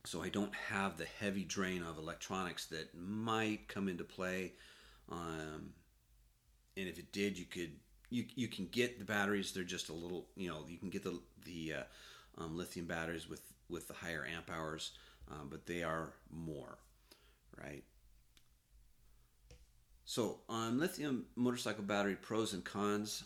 so 0.06 0.24
I 0.24 0.30
don't 0.30 0.56
have 0.56 0.98
the 0.98 1.06
heavy 1.06 1.44
drain 1.44 1.84
of 1.84 2.00
electronics 2.00 2.66
that 2.68 2.98
might 2.98 3.68
come 3.68 3.88
into 3.88 4.04
play. 4.04 4.54
Um, 5.12 5.74
and 6.76 6.88
if 6.88 6.98
it 6.98 7.12
did, 7.12 7.38
you 7.38 7.46
could 7.46 7.74
you, 8.10 8.26
you 8.36 8.48
can 8.48 8.68
get 8.72 8.98
the 8.98 9.06
batteries. 9.06 9.52
They're 9.52 9.64
just 9.64 9.90
a 9.90 9.94
little 9.94 10.28
you 10.36 10.50
know 10.50 10.66
you 10.68 10.78
can 10.78 10.90
get 10.90 11.04
the 11.04 11.20
the 11.46 11.74
uh, 11.74 12.44
um, 12.44 12.58
lithium 12.58 12.88
batteries 12.88 13.30
with 13.30 13.42
with 13.70 13.88
the 13.88 13.94
higher 13.94 14.26
amp 14.26 14.50
hours, 14.52 14.92
um, 15.30 15.48
but 15.50 15.68
they 15.68 15.84
are 15.84 16.14
more, 16.32 16.80
right? 17.62 17.84
So 20.10 20.39
on 20.50 20.80
lithium 20.80 21.28
motorcycle 21.36 21.84
battery 21.84 22.16
pros 22.16 22.54
and 22.54 22.66
cons. 22.66 23.25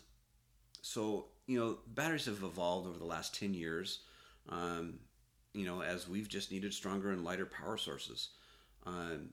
So 0.82 1.28
you 1.48 1.58
know, 1.58 1.78
batteries 1.88 2.26
have 2.26 2.44
evolved 2.44 2.90
over 2.90 3.00
the 3.00 3.06
last 3.06 3.34
10 3.40 3.54
years, 3.54 4.00
um, 4.50 5.00
you 5.54 5.66
know, 5.66 5.82
as 5.82 6.10
we've 6.10 6.28
just 6.28 6.52
needed 6.52 6.74
stronger 6.74 7.12
and 7.12 7.24
lighter 7.24 7.46
power 7.46 7.78
sources. 7.78 8.32
Um, 8.86 9.30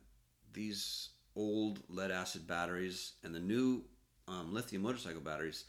these 0.53 1.09
old 1.35 1.81
lead 1.89 2.13
acid 2.13 2.47
batteries 2.47 3.15
and 3.25 3.35
the 3.35 3.41
new 3.41 3.83
um, 4.29 4.55
lithium 4.55 4.83
motorcycle 4.83 5.21
batteries, 5.21 5.65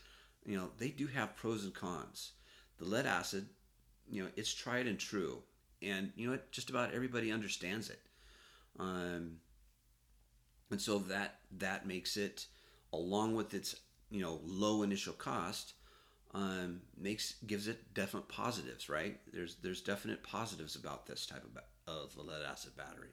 you 0.46 0.58
know, 0.58 0.70
they 0.78 0.90
do 0.90 1.08
have 1.08 1.36
pros 1.36 1.64
and 1.64 1.74
cons. 1.74 2.34
The 2.78 2.86
lead 2.86 3.08
acid, 3.08 3.48
you 4.08 4.22
know, 4.22 4.30
it's 4.36 4.54
tried 4.54 4.86
and 4.86 5.00
true. 5.00 5.40
And, 5.82 6.12
you 6.16 6.28
know, 6.28 6.34
what, 6.34 6.52
just 6.52 6.70
about 6.70 6.94
everybody 6.94 7.32
understands 7.32 7.90
it. 7.90 8.02
Um, 8.80 9.38
and 10.72 10.82
so 10.82 11.00
that 11.00 11.40
that 11.60 11.86
makes 11.86 12.18
it, 12.18 12.48
along 12.94 13.36
with 13.36 13.54
its, 13.54 13.75
you 14.10 14.22
know, 14.22 14.40
low 14.44 14.84
initial 14.84 15.13
cost, 15.13 15.74
um, 16.34 16.82
makes 16.98 17.36
gives 17.46 17.68
it 17.68 17.94
definite 17.94 18.28
positives, 18.28 18.90
right? 18.90 19.20
There's 19.34 19.56
there's 19.56 19.82
definite 19.82 20.24
positives 20.24 20.75
about 20.75 21.06
this 21.06 21.25
type 21.25 21.44
of 21.44 21.62
of 21.94 22.16
a 22.18 22.22
lead 22.22 22.42
acid 22.50 22.75
battery, 22.78 23.10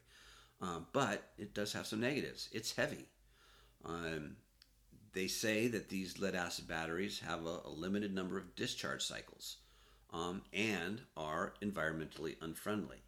um, 0.60 0.86
but 0.92 1.30
it 1.36 1.54
does 1.54 1.72
have 1.72 1.86
some 1.86 2.00
negatives. 2.00 2.48
It's 2.52 2.74
heavy. 2.74 3.08
Um, 3.84 4.36
they 5.12 5.26
say 5.26 5.68
that 5.68 5.88
these 5.88 6.18
lead 6.18 6.34
acid 6.34 6.68
batteries 6.68 7.20
have 7.20 7.44
a, 7.46 7.60
a 7.64 7.70
limited 7.70 8.14
number 8.14 8.38
of 8.38 8.54
discharge 8.54 9.02
cycles 9.02 9.56
um, 10.12 10.42
and 10.52 11.00
are 11.16 11.54
environmentally 11.62 12.36
unfriendly. 12.40 12.98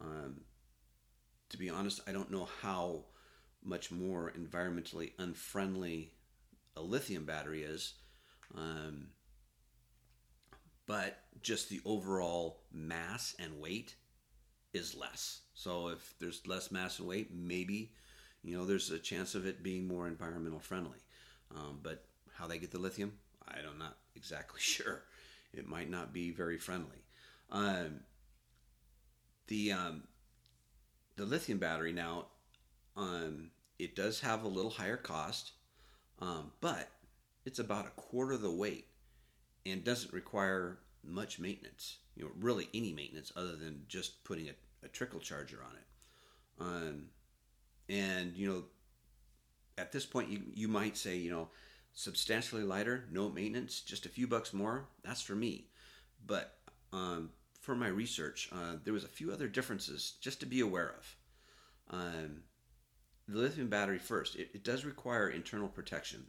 Um, 0.00 0.42
to 1.50 1.58
be 1.58 1.70
honest, 1.70 2.00
I 2.08 2.12
don't 2.12 2.30
know 2.30 2.48
how 2.62 3.04
much 3.64 3.90
more 3.90 4.32
environmentally 4.38 5.12
unfriendly 5.18 6.12
a 6.76 6.82
lithium 6.82 7.24
battery 7.24 7.62
is. 7.62 7.94
Um, 8.54 9.08
but 10.86 11.18
just 11.42 11.68
the 11.68 11.80
overall 11.84 12.62
mass 12.72 13.34
and 13.38 13.60
weight 13.60 13.96
is 14.72 14.94
less. 14.94 15.40
So 15.54 15.88
if 15.88 16.14
there's 16.20 16.46
less 16.46 16.70
mass 16.70 16.98
and 16.98 17.08
weight, 17.08 17.30
maybe 17.34 17.92
you 18.42 18.56
know 18.56 18.64
there's 18.64 18.90
a 18.90 18.98
chance 18.98 19.34
of 19.34 19.46
it 19.46 19.62
being 19.62 19.88
more 19.88 20.06
environmental 20.06 20.60
friendly. 20.60 20.98
Um, 21.54 21.80
but 21.82 22.04
how 22.34 22.46
they 22.46 22.58
get 22.58 22.70
the 22.70 22.78
lithium, 22.78 23.12
I 23.48 23.62
don't 23.62 23.78
not 23.78 23.96
exactly 24.14 24.60
sure. 24.62 25.02
it 25.52 25.66
might 25.66 25.90
not 25.90 26.12
be 26.12 26.30
very 26.30 26.58
friendly. 26.58 27.04
Um, 27.50 28.00
the 29.48 29.72
um, 29.72 30.02
the 31.16 31.24
lithium 31.24 31.58
battery 31.58 31.92
now, 31.92 32.26
um, 32.96 33.50
it 33.78 33.94
does 33.94 34.20
have 34.20 34.42
a 34.42 34.48
little 34.48 34.70
higher 34.70 34.96
cost, 34.96 35.52
um, 36.20 36.52
but 36.60 36.88
it's 37.44 37.58
about 37.58 37.86
a 37.86 38.00
quarter 38.00 38.32
of 38.32 38.42
the 38.42 38.50
weight 38.50 38.88
and 39.64 39.84
doesn't 39.84 40.12
require 40.12 40.78
much 41.04 41.38
maintenance. 41.38 41.98
You 42.14 42.24
know, 42.24 42.30
really 42.40 42.68
any 42.72 42.92
maintenance 42.92 43.32
other 43.36 43.56
than 43.56 43.82
just 43.88 44.24
putting 44.24 44.48
a, 44.48 44.52
a 44.84 44.88
trickle 44.88 45.20
charger 45.20 45.62
on 45.62 45.76
it. 45.76 45.84
Um, 46.58 47.06
and 47.88 48.34
you 48.36 48.48
know, 48.48 48.64
at 49.76 49.92
this 49.92 50.06
point, 50.06 50.30
you 50.30 50.40
you 50.54 50.68
might 50.68 50.96
say, 50.96 51.16
you 51.16 51.30
know, 51.30 51.48
substantially 51.92 52.62
lighter, 52.62 53.04
no 53.10 53.28
maintenance, 53.28 53.80
just 53.80 54.06
a 54.06 54.10
few 54.10 54.26
bucks 54.26 54.54
more. 54.54 54.88
That's 55.04 55.20
for 55.20 55.34
me. 55.34 55.66
But 56.26 56.56
um, 56.92 57.30
for 57.60 57.74
my 57.74 57.88
research, 57.88 58.48
uh, 58.52 58.76
there 58.84 58.94
was 58.94 59.04
a 59.04 59.08
few 59.08 59.30
other 59.32 59.48
differences 59.48 60.14
just 60.20 60.40
to 60.40 60.46
be 60.46 60.60
aware 60.60 60.94
of. 60.98 61.16
Um, 61.90 62.42
the 63.28 63.38
lithium 63.38 63.68
battery 63.68 63.98
first, 63.98 64.36
it, 64.36 64.50
it, 64.54 64.64
does 64.64 64.84
require 64.84 65.28
internal 65.28 65.68
protection 65.68 66.26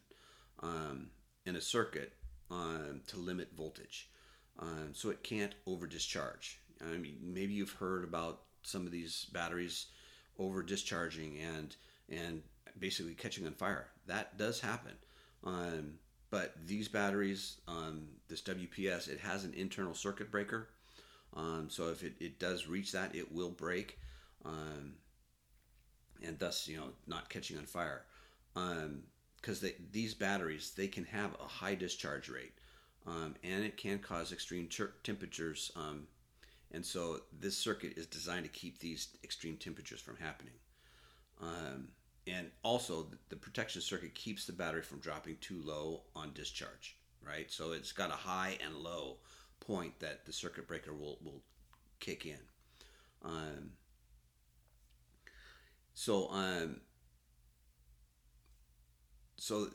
um, 0.61 1.07
in 1.45 1.55
a 1.55 1.61
circuit 1.61 2.13
um, 2.49 3.01
to 3.07 3.17
limit 3.17 3.49
voltage, 3.55 4.09
um, 4.59 4.89
so 4.93 5.09
it 5.09 5.23
can't 5.23 5.53
over 5.65 5.87
discharge. 5.87 6.59
I 6.81 6.97
mean, 6.97 7.17
maybe 7.21 7.53
you've 7.53 7.71
heard 7.71 8.03
about 8.03 8.41
some 8.63 8.85
of 8.85 8.91
these 8.91 9.25
batteries 9.31 9.87
over 10.39 10.61
discharging 10.61 11.37
and 11.39 11.75
and 12.09 12.41
basically 12.79 13.13
catching 13.13 13.45
on 13.45 13.53
fire. 13.53 13.87
That 14.05 14.37
does 14.37 14.59
happen. 14.59 14.93
Um, 15.43 15.93
but 16.29 16.53
these 16.65 16.87
batteries, 16.87 17.57
um, 17.67 18.07
this 18.27 18.41
WPS, 18.41 19.07
it 19.07 19.19
has 19.19 19.43
an 19.43 19.53
internal 19.53 19.93
circuit 19.93 20.31
breaker. 20.31 20.69
Um, 21.35 21.67
so 21.69 21.89
if 21.89 22.03
it, 22.03 22.13
it 22.19 22.39
does 22.39 22.67
reach 22.67 22.91
that, 22.91 23.15
it 23.15 23.31
will 23.31 23.49
break, 23.49 23.99
um, 24.45 24.93
and 26.25 26.39
thus 26.39 26.67
you 26.67 26.77
know 26.77 26.89
not 27.07 27.29
catching 27.29 27.57
on 27.57 27.65
fire. 27.65 28.03
Because 28.53 29.63
um, 29.63 29.69
these 29.91 30.13
batteries 30.13 30.71
they 30.71 30.87
can 30.87 31.05
have 31.05 31.35
a 31.39 31.47
high 31.47 31.75
discharge 31.75 32.29
rate, 32.29 32.53
um, 33.05 33.35
and 33.43 33.63
it 33.63 33.77
can 33.77 33.99
cause 33.99 34.31
extreme 34.31 34.69
temperatures. 35.03 35.71
Um, 35.75 36.07
and 36.71 36.85
so 36.85 37.21
this 37.39 37.57
circuit 37.57 37.97
is 37.97 38.07
designed 38.07 38.43
to 38.43 38.51
keep 38.51 38.79
these 38.79 39.09
extreme 39.23 39.55
temperatures 39.55 40.01
from 40.01 40.17
happening 40.17 40.53
and 42.27 42.51
also 42.63 43.07
the 43.29 43.35
protection 43.35 43.81
circuit 43.81 44.13
keeps 44.13 44.45
the 44.45 44.53
battery 44.53 44.81
from 44.81 44.99
dropping 44.99 45.37
too 45.39 45.61
low 45.63 46.01
on 46.15 46.31
discharge 46.33 46.97
right 47.25 47.51
so 47.51 47.71
it's 47.71 47.91
got 47.91 48.09
a 48.09 48.15
high 48.15 48.57
and 48.65 48.75
low 48.75 49.17
point 49.59 49.97
that 49.99 50.25
the 50.25 50.33
circuit 50.33 50.67
breaker 50.67 50.93
will, 50.93 51.17
will 51.23 51.41
kick 51.99 52.25
in 52.25 52.39
um, 53.23 53.71
so 55.97 56.29
um, 56.29 56.81
so 59.37 59.67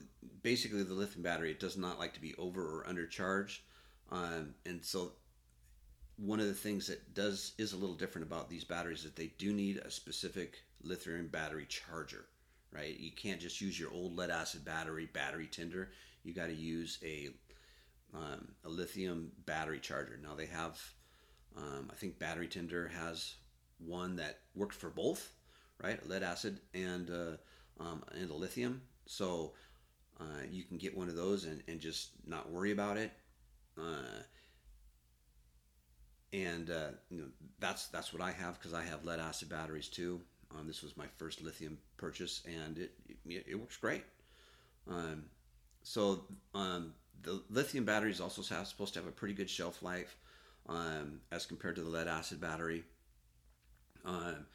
basically 0.43 0.83
the 0.85 0.95
lithium 0.95 1.23
battery 1.23 1.51
it 1.51 1.59
does 1.59 1.77
not 1.77 1.99
like 1.99 2.15
to 2.15 2.21
be 2.21 2.35
over 2.37 2.63
or 2.63 2.87
undercharged 2.89 3.59
um, 4.11 4.55
and 4.67 4.85
so 4.85 5.13
one 6.17 6.39
of 6.39 6.47
the 6.47 6.55
things 6.55 6.87
that 6.87 7.15
does 7.15 7.53
is 7.59 7.73
a 7.73 7.77
little 7.77 7.97
different 7.97 8.27
about 8.27 8.49
these 8.49 8.63
batteries 8.63 8.99
is 8.99 9.05
that 9.05 9.17
they 9.17 9.33
do 9.39 9.53
need 9.53 9.79
a 9.79 9.91
specific 9.91 10.59
lithium 10.83 11.27
battery 11.27 11.67
charger 11.69 12.27
right? 12.73 12.99
You 12.99 13.11
can't 13.11 13.39
just 13.39 13.61
use 13.61 13.79
your 13.79 13.91
old 13.93 14.17
lead 14.17 14.31
acid 14.31 14.65
battery, 14.65 15.05
battery 15.13 15.47
tender. 15.47 15.91
You 16.25 16.33
got 16.33 16.47
to 16.47 16.55
use 16.55 16.99
a 17.05 17.29
um, 18.15 18.49
a 18.65 18.69
lithium 18.69 19.33
battery 19.47 19.79
charger. 19.79 20.19
Now 20.23 20.35
they 20.35 20.47
have, 20.47 20.81
um, 21.57 21.91
I 21.91 21.95
think 21.95 22.19
Battery 22.19 22.49
Tender 22.49 22.89
has 22.89 23.35
one 23.79 24.17
that 24.17 24.41
works 24.55 24.77
for 24.77 24.91
both, 24.91 25.33
right? 25.83 26.07
Lead 26.09 26.23
acid 26.23 26.61
and 26.75 27.11
uh, 27.11 27.83
um, 27.83 28.03
and 28.13 28.31
a 28.31 28.35
lithium. 28.35 28.83
So 29.07 29.53
uh, 30.21 30.45
you 30.51 30.65
can 30.65 30.79
get 30.79 30.97
one 30.97 31.09
of 31.09 31.17
those 31.17 31.45
and, 31.45 31.63
and 31.69 31.81
just 31.81 32.11
not 32.27 32.51
worry 32.51 32.73
about 32.73 32.97
it. 32.97 33.13
Uh, 33.79 34.23
and 36.33 36.71
uh, 36.71 36.89
you 37.11 37.19
know, 37.19 37.27
that's 37.61 37.89
that's 37.89 38.13
what 38.13 38.23
I 38.23 38.31
have 38.33 38.59
because 38.59 38.75
I 38.75 38.83
have 38.83 39.05
lead 39.05 39.21
acid 39.21 39.49
batteries 39.49 39.89
too. 39.89 40.21
Um, 40.55 40.67
this 40.67 40.83
was 40.83 40.97
my 40.97 41.07
first 41.17 41.43
lithium 41.43 41.79
purchase, 41.97 42.43
and 42.47 42.79
it 42.79 42.93
it, 43.27 43.47
it 43.49 43.55
works 43.55 43.77
great. 43.77 44.05
Um, 44.89 45.25
so 45.83 46.25
um, 46.55 46.95
the 47.23 47.43
lithium 47.51 47.85
battery 47.85 48.11
is 48.11 48.21
also 48.21 48.43
have, 48.55 48.67
supposed 48.67 48.95
to 48.95 49.01
have 49.01 49.09
a 49.09 49.13
pretty 49.13 49.35
good 49.35 49.51
shelf 49.51 49.83
life 49.83 50.17
um, 50.69 51.21
as 51.31 51.47
compared 51.47 51.77
to 51.77 51.83
the 51.83 51.91
lead 51.91 52.09
acid 52.09 52.41
battery. 52.41 52.85
Um, 54.05 54.47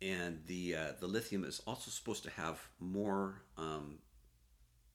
and 0.00 0.42
the 0.46 0.74
uh, 0.74 0.92
the 1.00 1.06
lithium 1.06 1.44
is 1.44 1.60
also 1.66 1.90
supposed 1.90 2.22
to 2.24 2.30
have 2.30 2.60
more 2.78 3.42
um, 3.56 3.98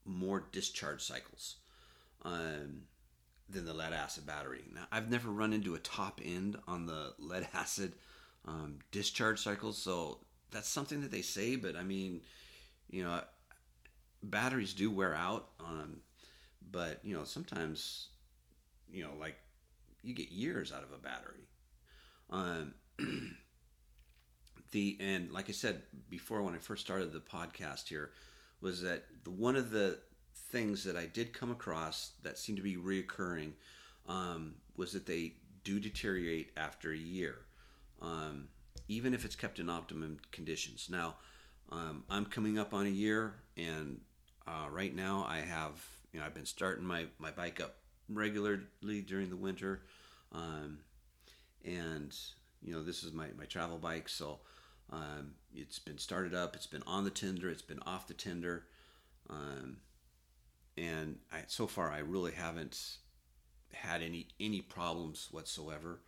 more 0.06 0.46
discharge 0.52 1.02
cycles 1.02 1.56
than 3.50 3.66
the 3.66 3.74
lead 3.74 3.94
acid 3.94 4.26
battery. 4.26 4.64
Now, 4.74 4.88
I've 4.92 5.10
never 5.10 5.30
run 5.30 5.54
into 5.54 5.76
a 5.76 5.80
top 5.80 6.22
end 6.24 6.58
on 6.68 6.86
the 6.86 7.14
lead 7.20 7.48
acid 7.54 7.94
um, 8.46 8.80
discharge 8.92 9.40
cycles. 9.40 9.78
So 9.78 10.20
that's 10.52 10.68
something 10.68 11.02
that 11.02 11.12
they 11.12 11.22
say, 11.22 11.56
but 11.56 11.76
I 11.76 11.84
mean, 11.84 12.22
you 12.90 13.04
know, 13.04 13.22
batteries 14.22 14.74
do 14.74 14.90
wear 14.92 15.16
out. 15.16 15.50
Um, 15.60 15.98
but 16.72 17.00
you 17.04 17.16
know, 17.16 17.24
sometimes, 17.24 18.08
you 18.92 19.04
know, 19.04 19.12
like 19.20 19.36
you 20.02 20.14
get 20.14 20.32
years 20.32 20.72
out 20.72 20.84
of 20.84 20.92
a 20.92 20.98
battery. 20.98 21.48
The 24.74 24.98
and 25.00 25.32
like 25.32 25.50
I 25.50 25.54
said 25.54 25.82
before 26.10 26.44
when 26.44 26.54
I 26.54 26.58
first 26.58 26.84
started 26.86 27.14
the 27.14 27.20
podcast 27.20 27.88
here, 27.88 28.12
was 28.62 28.82
that 28.82 29.06
the 29.24 29.32
one 29.32 29.56
of 29.56 29.72
the 29.72 30.00
things 30.36 30.84
that 30.84 30.98
I 30.98 31.06
did 31.06 31.34
come 31.34 31.50
across 31.50 32.12
that 32.24 32.38
seemed 32.38 32.58
to 32.58 32.64
be 32.64 32.76
reoccurring 32.76 33.54
um, 34.08 34.56
was 34.76 34.92
that 34.92 35.06
they 35.06 35.34
do 35.64 35.80
deteriorate 35.80 36.52
after 36.58 36.92
a 36.92 36.98
year 36.98 37.38
um, 38.04 38.50
even 38.88 39.14
if 39.14 39.26
it's 39.26 39.36
kept 39.36 39.60
in 39.60 39.70
optimum 39.70 40.20
conditions. 40.32 40.90
Now, 40.92 41.16
um, 41.72 42.04
I'm 42.10 42.26
coming 42.26 42.60
up 42.60 42.74
on 42.74 42.86
a 42.86 42.90
year, 42.90 43.34
and 43.58 44.02
uh, 44.46 44.68
right 44.70 44.94
now 44.94 45.26
I 45.28 45.40
have, 45.40 45.84
you 46.12 46.20
know, 46.20 46.26
I've 46.26 46.34
been 46.34 46.46
starting 46.46 46.86
my, 46.86 47.06
my 47.18 47.32
bike 47.32 47.62
up 47.62 47.76
regularly 48.10 49.02
during 49.08 49.30
the 49.30 49.38
winter. 49.38 49.82
Um, 50.34 50.80
and, 51.64 52.16
you 52.62 52.74
know, 52.74 52.84
this 52.84 53.04
is 53.04 53.14
my, 53.14 53.28
my 53.38 53.46
travel 53.46 53.78
bike, 53.78 54.10
so 54.10 54.40
um, 54.94 55.34
it's 55.54 55.80
been 55.80 55.98
started 55.98 56.34
up, 56.34 56.56
it's 56.56 56.68
been 56.68 56.84
on 56.86 57.04
the 57.04 57.10
tender, 57.10 57.50
it's 57.50 57.62
been 57.62 57.82
off 57.86 58.08
the 58.08 58.14
tender. 58.14 58.66
Um, 59.30 59.78
and 60.78 61.18
I, 61.32 61.40
so 61.48 61.68
far, 61.68 61.92
I 61.92 62.00
really 62.00 62.32
haven't 62.32 62.98
had 63.74 64.02
any 64.02 64.28
any 64.40 64.62
problems 64.62 65.30
whatsoever. 65.32 66.02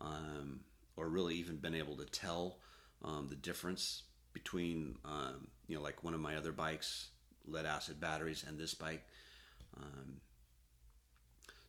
Um, 0.00 0.60
or 0.96 1.08
really 1.08 1.36
even 1.36 1.56
been 1.56 1.74
able 1.74 1.96
to 1.96 2.04
tell 2.04 2.58
um, 3.02 3.28
the 3.28 3.36
difference 3.36 4.02
between 4.32 4.96
um, 5.04 5.48
you 5.66 5.76
know 5.76 5.82
like 5.82 6.02
one 6.04 6.14
of 6.14 6.20
my 6.20 6.36
other 6.36 6.52
bikes 6.52 7.08
lead 7.46 7.66
acid 7.66 8.00
batteries 8.00 8.44
and 8.46 8.58
this 8.58 8.74
bike 8.74 9.04
um, 9.76 10.20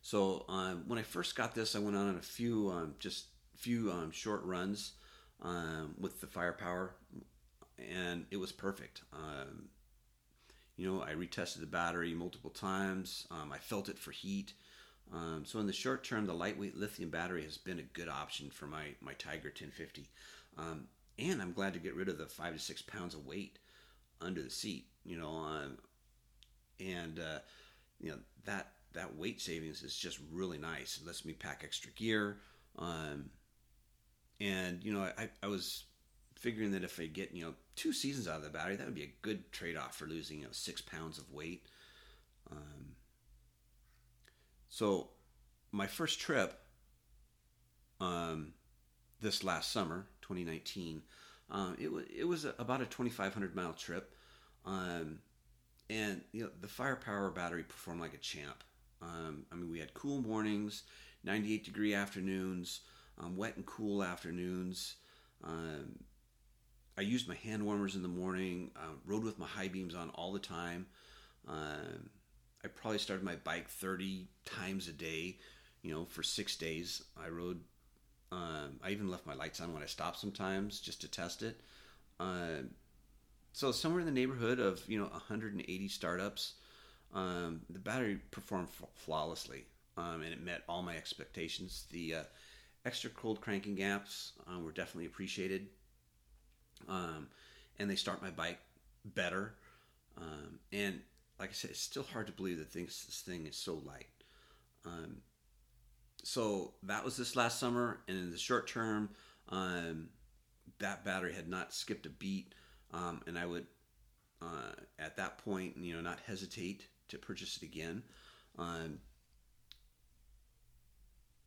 so 0.02 0.44
um, 0.48 0.84
when 0.86 0.98
i 0.98 1.02
first 1.02 1.36
got 1.36 1.54
this 1.54 1.74
i 1.74 1.78
went 1.78 1.96
on 1.96 2.16
a 2.16 2.22
few 2.22 2.94
just 2.98 3.26
few 3.56 3.92
short 4.12 4.42
runs 4.44 4.92
with 5.98 6.20
the 6.20 6.26
firepower 6.26 6.94
and 7.78 8.26
it 8.30 8.36
was 8.36 8.52
perfect 8.52 9.02
you 10.76 10.90
know 10.90 11.02
i 11.02 11.12
retested 11.12 11.60
the 11.60 11.66
battery 11.66 12.14
multiple 12.14 12.50
times 12.50 13.26
i 13.52 13.58
felt 13.58 13.88
it 13.88 13.98
for 13.98 14.10
heat 14.10 14.54
um, 15.12 15.44
so 15.44 15.58
in 15.60 15.66
the 15.66 15.72
short 15.72 16.04
term, 16.04 16.26
the 16.26 16.34
lightweight 16.34 16.76
lithium 16.76 17.10
battery 17.10 17.44
has 17.44 17.58
been 17.58 17.78
a 17.78 17.82
good 17.82 18.08
option 18.08 18.50
for 18.50 18.66
my 18.66 18.94
my 19.00 19.12
Tiger 19.14 19.48
1050, 19.48 20.08
um, 20.56 20.84
and 21.18 21.42
I'm 21.42 21.52
glad 21.52 21.74
to 21.74 21.78
get 21.78 21.94
rid 21.94 22.08
of 22.08 22.18
the 22.18 22.26
five 22.26 22.54
to 22.54 22.58
six 22.58 22.82
pounds 22.82 23.14
of 23.14 23.26
weight 23.26 23.58
under 24.20 24.42
the 24.42 24.50
seat. 24.50 24.86
You 25.04 25.18
know, 25.18 25.36
um, 25.36 25.78
and 26.80 27.18
uh, 27.18 27.38
you 28.00 28.10
know 28.10 28.18
that 28.46 28.72
that 28.94 29.16
weight 29.16 29.40
savings 29.40 29.82
is 29.82 29.96
just 29.96 30.18
really 30.32 30.58
nice. 30.58 30.98
It 31.00 31.06
lets 31.06 31.24
me 31.24 31.32
pack 31.32 31.62
extra 31.64 31.92
gear, 31.92 32.38
um, 32.78 33.30
and 34.40 34.82
you 34.84 34.92
know 34.92 35.02
I, 35.02 35.28
I 35.42 35.46
was 35.46 35.84
figuring 36.34 36.72
that 36.72 36.84
if 36.84 37.00
I 37.00 37.06
get 37.06 37.32
you 37.32 37.44
know 37.44 37.54
two 37.76 37.92
seasons 37.92 38.28
out 38.28 38.36
of 38.36 38.44
the 38.44 38.50
battery, 38.50 38.76
that 38.76 38.86
would 38.86 38.94
be 38.94 39.02
a 39.02 39.14
good 39.22 39.50
trade 39.52 39.76
off 39.76 39.96
for 39.96 40.06
losing 40.06 40.38
you 40.38 40.44
know 40.44 40.52
six 40.52 40.80
pounds 40.80 41.18
of 41.18 41.32
weight. 41.32 41.66
Um, 42.50 42.94
so, 44.68 45.10
my 45.72 45.86
first 45.86 46.20
trip, 46.20 46.58
um, 48.00 48.52
this 49.20 49.44
last 49.44 49.72
summer, 49.72 50.06
2019, 50.22 51.02
um, 51.50 51.76
it 51.78 51.92
was 51.92 52.04
it 52.14 52.24
was 52.24 52.44
a, 52.44 52.54
about 52.58 52.80
a 52.80 52.86
2,500 52.86 53.54
mile 53.54 53.72
trip, 53.72 54.12
um, 54.66 55.20
and 55.88 56.22
you 56.32 56.42
know 56.42 56.50
the 56.60 56.68
firepower 56.68 57.30
battery 57.30 57.62
performed 57.62 58.00
like 58.00 58.14
a 58.14 58.18
champ. 58.18 58.64
Um, 59.00 59.46
I 59.52 59.54
mean, 59.54 59.70
we 59.70 59.78
had 59.78 59.94
cool 59.94 60.20
mornings, 60.20 60.82
98 61.24 61.64
degree 61.64 61.94
afternoons, 61.94 62.80
um, 63.18 63.36
wet 63.36 63.56
and 63.56 63.66
cool 63.66 64.02
afternoons. 64.02 64.96
Um, 65.42 65.98
I 66.96 67.02
used 67.02 67.28
my 67.28 67.34
hand 67.34 67.64
warmers 67.64 67.96
in 67.96 68.02
the 68.02 68.08
morning, 68.08 68.70
uh, 68.76 68.94
rode 69.04 69.24
with 69.24 69.38
my 69.38 69.46
high 69.46 69.68
beams 69.68 69.94
on 69.94 70.10
all 70.10 70.32
the 70.32 70.38
time. 70.38 70.86
Um, 71.48 72.10
I 72.64 72.68
probably 72.68 72.98
started 72.98 73.24
my 73.24 73.36
bike 73.36 73.68
30 73.68 74.28
times 74.44 74.88
a 74.88 74.92
day, 74.92 75.38
you 75.82 75.92
know, 75.92 76.04
for 76.04 76.22
six 76.22 76.56
days. 76.56 77.02
I 77.22 77.28
rode, 77.28 77.60
um, 78.32 78.78
I 78.82 78.90
even 78.90 79.10
left 79.10 79.26
my 79.26 79.34
lights 79.34 79.60
on 79.60 79.72
when 79.72 79.82
I 79.82 79.86
stopped 79.86 80.18
sometimes 80.18 80.80
just 80.80 81.00
to 81.02 81.08
test 81.08 81.42
it. 81.42 81.60
Uh, 82.20 82.62
so 83.52 83.72
somewhere 83.72 84.00
in 84.00 84.06
the 84.06 84.12
neighborhood 84.12 84.60
of, 84.60 84.82
you 84.88 84.98
know, 84.98 85.06
180 85.06 85.88
startups. 85.88 86.54
Um, 87.12 87.60
the 87.70 87.78
battery 87.78 88.18
performed 88.32 88.68
flawlessly 88.96 89.66
um, 89.96 90.22
and 90.22 90.32
it 90.32 90.42
met 90.42 90.62
all 90.68 90.82
my 90.82 90.96
expectations. 90.96 91.86
The 91.90 92.14
uh, 92.14 92.22
extra 92.84 93.10
cold 93.10 93.40
cranking 93.40 93.80
amps 93.82 94.32
uh, 94.48 94.58
were 94.58 94.72
definitely 94.72 95.06
appreciated. 95.06 95.68
Um, 96.88 97.28
and 97.78 97.90
they 97.90 97.96
start 97.96 98.22
my 98.22 98.30
bike 98.30 98.58
better. 99.04 99.54
Um, 100.18 100.58
and 100.72 101.00
like 101.38 101.50
I 101.50 101.52
said, 101.52 101.70
it's 101.70 101.80
still 101.80 102.04
hard 102.04 102.26
to 102.26 102.32
believe 102.32 102.58
that 102.58 102.72
this 102.72 103.22
thing 103.26 103.46
is 103.46 103.56
so 103.56 103.74
light. 103.84 104.06
Um, 104.84 105.18
so 106.22 106.74
that 106.84 107.04
was 107.04 107.16
this 107.16 107.36
last 107.36 107.58
summer, 107.58 108.00
and 108.08 108.16
in 108.16 108.30
the 108.30 108.38
short 108.38 108.66
term, 108.66 109.10
um, 109.48 110.08
that 110.78 111.04
battery 111.04 111.34
had 111.34 111.48
not 111.48 111.74
skipped 111.74 112.06
a 112.06 112.10
beat, 112.10 112.54
um, 112.92 113.22
and 113.26 113.38
I 113.38 113.46
would, 113.46 113.66
uh, 114.40 114.72
at 114.98 115.16
that 115.16 115.38
point, 115.38 115.76
you 115.76 115.94
know, 115.94 116.00
not 116.00 116.20
hesitate 116.26 116.86
to 117.08 117.18
purchase 117.18 117.56
it 117.56 117.62
again. 117.62 118.02
Um, 118.58 119.00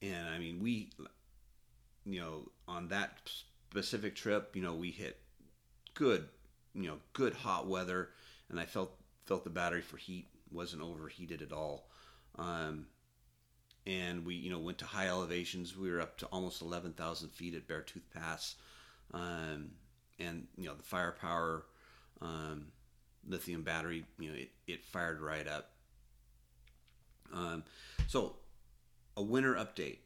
and 0.02 0.28
I 0.28 0.38
mean, 0.38 0.60
we, 0.62 0.92
you 2.08 2.22
know, 2.22 2.50
on 2.68 2.88
that 2.90 3.30
specific 3.70 4.16
trip, 4.16 4.56
you 4.56 4.62
know, 4.62 4.74
we 4.74 4.92
hit 4.92 5.20
good, 5.94 6.28
you 6.74 6.88
know, 6.88 6.98
good 7.14 7.34
hot 7.34 7.68
weather, 7.68 8.10
and 8.50 8.60
I 8.60 8.66
felt 8.66 8.96
felt 9.26 9.44
the 9.44 9.50
battery 9.50 9.82
for 9.82 9.98
heat 9.98 10.28
wasn't 10.52 10.82
overheated 10.82 11.42
at 11.42 11.52
all. 11.52 11.90
Um, 12.38 12.88
and 13.86 14.26
we, 14.26 14.36
you 14.36 14.50
know, 14.50 14.60
went 14.60 14.78
to 14.80 14.86
high 14.86 15.08
elevations. 15.08 15.78
We 15.78 15.92
were 15.92 16.02
up 16.02 16.18
to 16.20 16.26
almost 16.28 16.62
eleven 16.62 16.94
thousand 16.94 17.30
feet 17.30 17.56
at 17.56 17.68
Beartooth 17.68 18.10
Pass, 18.14 18.56
um, 19.14 19.72
and 20.20 20.48
you 20.58 20.66
know, 20.66 20.76
the 20.76 20.84
firepower, 20.84 21.66
um, 22.22 22.68
lithium 23.28 23.64
battery, 23.64 24.06
you 24.18 24.30
know, 24.30 24.36
it, 24.36 24.52
it 24.66 24.86
fired 24.86 25.20
right 25.20 25.48
up. 25.48 25.72
Um, 27.34 27.64
so, 28.08 28.38
a 29.18 29.22
winter 29.22 29.56
update. 29.56 29.98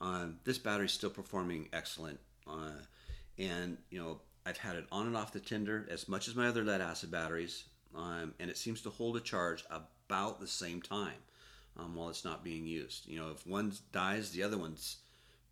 Um, 0.00 0.38
this 0.44 0.58
battery 0.58 0.86
is 0.86 0.92
still 0.92 1.10
performing 1.10 1.68
excellent, 1.72 2.20
uh, 2.46 2.82
and 3.38 3.78
you 3.90 3.98
know 3.98 4.20
I've 4.44 4.58
had 4.58 4.76
it 4.76 4.86
on 4.92 5.06
and 5.06 5.16
off 5.16 5.32
the 5.32 5.40
tender 5.40 5.86
as 5.90 6.08
much 6.08 6.28
as 6.28 6.34
my 6.34 6.46
other 6.46 6.62
lead 6.62 6.80
acid 6.80 7.10
batteries, 7.10 7.64
um, 7.94 8.34
and 8.38 8.50
it 8.50 8.58
seems 8.58 8.82
to 8.82 8.90
hold 8.90 9.16
a 9.16 9.20
charge 9.20 9.64
about 9.70 10.40
the 10.40 10.46
same 10.46 10.82
time 10.82 11.18
um, 11.78 11.94
while 11.94 12.08
it's 12.08 12.24
not 12.24 12.44
being 12.44 12.66
used. 12.66 13.08
You 13.08 13.18
know, 13.18 13.30
if 13.30 13.46
one 13.46 13.72
dies, 13.92 14.30
the 14.30 14.42
other 14.42 14.58
one's 14.58 14.98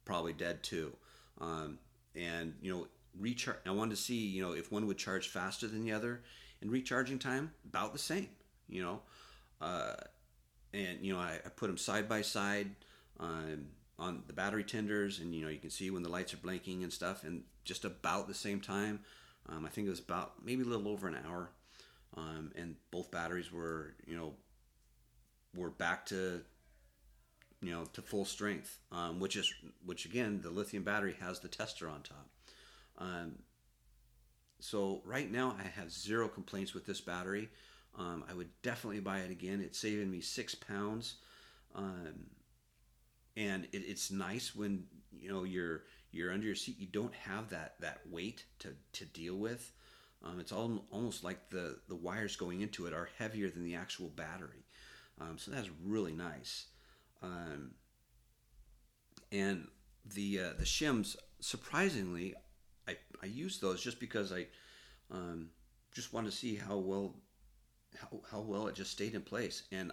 probably 0.04 0.32
dead 0.32 0.62
too. 0.62 0.92
Um, 1.40 1.78
and 2.14 2.54
you 2.62 2.72
know, 2.72 2.86
recharge. 3.18 3.58
I 3.66 3.70
wanted 3.70 3.96
to 3.96 4.02
see 4.02 4.26
you 4.26 4.42
know 4.42 4.52
if 4.52 4.70
one 4.70 4.86
would 4.86 4.98
charge 4.98 5.28
faster 5.28 5.66
than 5.66 5.84
the 5.84 5.92
other, 5.92 6.22
and 6.60 6.70
recharging 6.70 7.18
time 7.18 7.52
about 7.68 7.92
the 7.92 7.98
same. 7.98 8.28
You 8.68 8.82
know, 8.82 9.00
uh, 9.60 9.94
and 10.72 10.98
you 11.00 11.12
know 11.12 11.18
I, 11.18 11.40
I, 11.44 11.48
put 11.48 11.66
them 11.68 11.78
side 11.78 12.08
by 12.08 12.22
side. 12.22 12.70
Um, 13.20 13.66
on 13.98 14.22
the 14.26 14.32
battery 14.32 14.64
tenders, 14.64 15.20
and 15.20 15.34
you 15.34 15.42
know 15.42 15.48
you 15.48 15.58
can 15.58 15.70
see 15.70 15.90
when 15.90 16.02
the 16.02 16.08
lights 16.08 16.34
are 16.34 16.38
blinking 16.38 16.82
and 16.82 16.92
stuff, 16.92 17.24
and 17.24 17.42
just 17.64 17.84
about 17.84 18.28
the 18.28 18.34
same 18.34 18.60
time. 18.60 19.00
Um, 19.48 19.66
I 19.66 19.68
think 19.68 19.86
it 19.86 19.90
was 19.90 20.00
about 20.00 20.44
maybe 20.44 20.62
a 20.62 20.66
little 20.66 20.88
over 20.88 21.06
an 21.06 21.18
hour, 21.26 21.50
um, 22.16 22.52
and 22.56 22.76
both 22.90 23.10
batteries 23.10 23.52
were 23.52 23.94
you 24.06 24.16
know 24.16 24.34
were 25.54 25.70
back 25.70 26.06
to 26.06 26.42
you 27.62 27.70
know 27.70 27.84
to 27.92 28.02
full 28.02 28.24
strength, 28.24 28.78
um, 28.92 29.20
which 29.20 29.36
is 29.36 29.52
which 29.84 30.06
again 30.06 30.40
the 30.42 30.50
lithium 30.50 30.82
battery 30.82 31.16
has 31.20 31.40
the 31.40 31.48
tester 31.48 31.88
on 31.88 32.02
top. 32.02 32.28
Um, 32.98 33.38
so 34.60 35.02
right 35.04 35.30
now 35.30 35.56
I 35.58 35.68
have 35.80 35.92
zero 35.92 36.28
complaints 36.28 36.74
with 36.74 36.86
this 36.86 37.00
battery. 37.00 37.50
Um, 37.96 38.24
I 38.28 38.34
would 38.34 38.50
definitely 38.62 39.00
buy 39.00 39.18
it 39.18 39.30
again. 39.30 39.60
It's 39.60 39.78
saving 39.78 40.10
me 40.10 40.20
six 40.20 40.54
pounds. 40.54 41.16
Um, 41.74 42.26
and 43.36 43.64
it, 43.72 43.82
it's 43.86 44.10
nice 44.10 44.54
when 44.54 44.84
you 45.12 45.28
know 45.28 45.44
you're 45.44 45.82
you're 46.10 46.32
under 46.32 46.46
your 46.46 46.54
seat 46.54 46.78
you 46.78 46.86
don't 46.86 47.14
have 47.14 47.50
that 47.50 47.74
that 47.80 48.00
weight 48.10 48.44
to 48.60 48.68
to 48.92 49.04
deal 49.04 49.36
with. 49.36 49.72
Um, 50.22 50.40
it's 50.40 50.52
all, 50.52 50.86
almost 50.90 51.22
like 51.22 51.50
the 51.50 51.78
the 51.88 51.96
wires 51.96 52.36
going 52.36 52.62
into 52.62 52.86
it 52.86 52.94
are 52.94 53.08
heavier 53.18 53.50
than 53.50 53.64
the 53.64 53.74
actual 53.74 54.08
battery. 54.08 54.64
Um, 55.20 55.38
so 55.38 55.50
that's 55.50 55.70
really 55.84 56.12
nice. 56.12 56.66
Um, 57.22 57.72
and 59.30 59.68
the 60.14 60.40
uh, 60.40 60.52
the 60.58 60.64
shims 60.64 61.16
surprisingly 61.40 62.34
I, 62.88 62.96
I 63.22 63.26
use 63.26 63.58
those 63.58 63.82
just 63.82 64.00
because 64.00 64.32
I 64.32 64.46
um, 65.10 65.48
just 65.92 66.12
want 66.12 66.26
to 66.26 66.32
see 66.32 66.56
how 66.56 66.76
well 66.76 67.16
how, 67.96 68.20
how 68.30 68.40
well 68.40 68.66
it 68.68 68.74
just 68.74 68.90
stayed 68.90 69.14
in 69.14 69.22
place. 69.22 69.64
And 69.72 69.92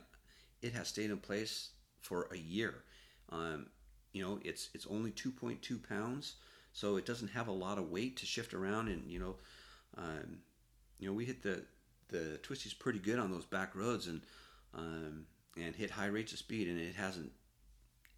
it 0.61 0.73
has 0.73 0.87
stayed 0.87 1.11
in 1.11 1.17
place 1.17 1.71
for 2.01 2.27
a 2.31 2.37
year 2.37 2.83
um, 3.31 3.67
you 4.13 4.23
know, 4.23 4.39
it's 4.43 4.69
it's 4.73 4.87
only 4.87 5.11
2.2 5.11 5.87
pounds, 5.87 6.35
so 6.73 6.97
it 6.97 7.05
doesn't 7.05 7.29
have 7.29 7.47
a 7.47 7.53
lot 7.53 7.77
of 7.77 7.89
weight 7.89 8.17
to 8.17 8.25
shift 8.25 8.53
around. 8.53 8.87
And 8.87 9.09
you 9.09 9.19
know, 9.19 9.35
um, 9.97 10.39
you 10.99 11.07
know, 11.07 11.13
we 11.13 11.25
hit 11.25 11.41
the 11.41 11.63
the 12.09 12.39
twisties 12.43 12.77
pretty 12.77 12.99
good 12.99 13.19
on 13.19 13.31
those 13.31 13.45
back 13.45 13.75
roads 13.75 14.07
and 14.07 14.21
um, 14.73 15.25
and 15.57 15.75
hit 15.75 15.91
high 15.91 16.07
rates 16.07 16.33
of 16.33 16.39
speed, 16.39 16.67
and 16.67 16.79
it 16.79 16.95
hasn't. 16.95 17.31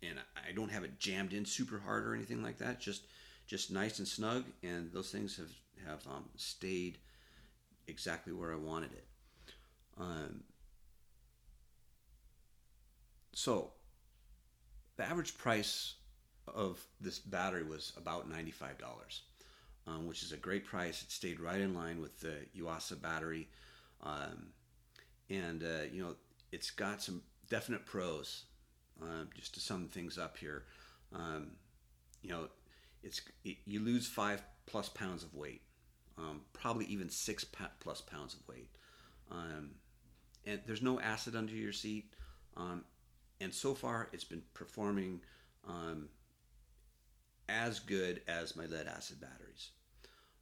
And 0.01 0.19
I 0.35 0.51
don't 0.51 0.71
have 0.71 0.83
it 0.83 0.99
jammed 0.99 1.31
in 1.31 1.45
super 1.45 1.79
hard 1.79 2.05
or 2.05 2.13
anything 2.13 2.43
like 2.43 2.57
that. 2.57 2.79
Just 2.79 3.03
just 3.47 3.71
nice 3.71 3.99
and 3.99 4.07
snug, 4.07 4.45
and 4.63 4.91
those 4.91 5.11
things 5.11 5.37
have 5.37 5.51
have 5.87 6.05
um, 6.07 6.25
stayed 6.35 6.97
exactly 7.87 8.33
where 8.33 8.51
I 8.51 8.57
wanted 8.57 8.93
it. 8.93 9.07
Um, 9.97 10.43
so 13.33 13.71
the 14.97 15.03
average 15.03 15.37
price 15.37 15.95
of 16.47 16.79
this 16.99 17.19
battery 17.19 17.63
was 17.63 17.93
about 17.97 18.29
$95, 18.29 18.73
um, 19.87 20.07
which 20.07 20.23
is 20.23 20.31
a 20.31 20.37
great 20.37 20.65
price. 20.65 21.01
It 21.01 21.11
stayed 21.11 21.39
right 21.39 21.59
in 21.59 21.73
line 21.73 22.01
with 22.01 22.19
the 22.19 22.35
Yuasa 22.57 23.01
battery. 23.01 23.49
Um, 24.01 24.47
and, 25.29 25.63
uh, 25.63 25.83
you 25.91 26.03
know, 26.03 26.15
it's 26.51 26.69
got 26.69 27.01
some 27.01 27.21
definite 27.49 27.85
pros, 27.85 28.45
uh, 29.01 29.25
just 29.35 29.53
to 29.55 29.59
sum 29.59 29.87
things 29.87 30.17
up 30.17 30.37
here. 30.37 30.65
Um, 31.13 31.51
you 32.21 32.29
know, 32.29 32.47
it's 33.03 33.21
it, 33.43 33.57
you 33.65 33.79
lose 33.79 34.07
five 34.07 34.41
plus 34.65 34.89
pounds 34.89 35.23
of 35.23 35.33
weight, 35.33 35.61
um, 36.17 36.41
probably 36.53 36.85
even 36.85 37.09
six 37.09 37.45
plus 37.79 38.01
pounds 38.01 38.33
of 38.33 38.47
weight. 38.47 38.69
Um, 39.31 39.71
and 40.45 40.61
there's 40.65 40.81
no 40.81 40.99
acid 40.99 41.35
under 41.35 41.53
your 41.53 41.73
seat. 41.73 42.13
Um, 42.55 42.83
and 43.41 43.53
so 43.53 43.73
far 43.73 44.09
it's 44.13 44.23
been 44.23 44.43
performing 44.53 45.21
um, 45.67 46.09
as 47.49 47.79
good 47.79 48.21
as 48.27 48.55
my 48.55 48.65
lead 48.65 48.87
acid 48.87 49.19
batteries. 49.19 49.71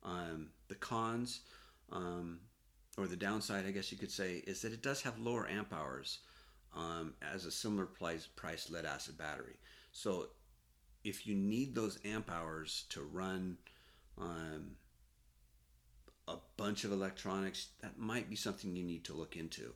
Um, 0.03 0.49
the 0.67 0.75
cons, 0.75 1.41
um, 1.91 2.39
or 2.97 3.07
the 3.07 3.15
downside, 3.15 3.65
I 3.65 3.71
guess 3.71 3.91
you 3.91 3.97
could 3.97 4.11
say, 4.11 4.43
is 4.47 4.61
that 4.61 4.73
it 4.73 4.81
does 4.81 5.01
have 5.03 5.19
lower 5.19 5.47
amp 5.47 5.73
hours 5.73 6.19
um, 6.75 7.13
as 7.21 7.45
a 7.45 7.51
similar 7.51 7.85
price, 7.85 8.27
price 8.27 8.69
lead 8.69 8.85
acid 8.85 9.17
battery. 9.17 9.55
So 9.91 10.27
if 11.03 11.25
you 11.27 11.35
need 11.35 11.75
those 11.75 11.99
amp 12.05 12.31
hours 12.31 12.85
to 12.89 13.01
run 13.01 13.57
um, 14.17 14.71
a 16.27 16.35
bunch 16.57 16.83
of 16.83 16.91
electronics, 16.91 17.69
that 17.81 17.97
might 17.97 18.29
be 18.29 18.35
something 18.35 18.75
you 18.75 18.83
need 18.83 19.05
to 19.05 19.13
look 19.13 19.35
into. 19.35 19.73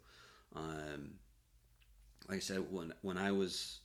Um, 0.55 1.15
like 2.27 2.37
I 2.37 2.41
said, 2.41 2.65
when 2.71 2.93
when 3.01 3.17
I 3.17 3.31
was, 3.31 3.79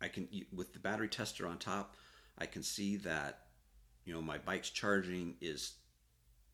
I 0.00 0.08
can 0.08 0.28
with 0.54 0.72
the 0.72 0.78
battery 0.78 1.08
tester 1.08 1.46
on 1.46 1.58
top, 1.58 1.96
I 2.38 2.46
can 2.46 2.62
see 2.62 2.96
that, 2.98 3.46
you 4.04 4.12
know, 4.12 4.22
my 4.22 4.38
bike's 4.38 4.70
charging 4.70 5.36
is, 5.40 5.74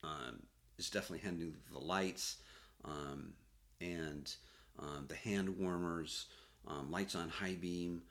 um, 0.03 0.43
is 0.79 0.91
definitely 0.91 1.27
handling 1.27 1.57
the 1.73 1.79
lights, 1.79 2.37
um, 2.85 3.33
and 3.81 4.35
um, 4.79 5.07
the 5.09 5.17
hand 5.17 5.59
warmers, 5.59 6.27
um, 6.67 6.91
lights 6.91 7.15
on 7.15 7.29
high 7.29 7.57
beam, 7.61 8.03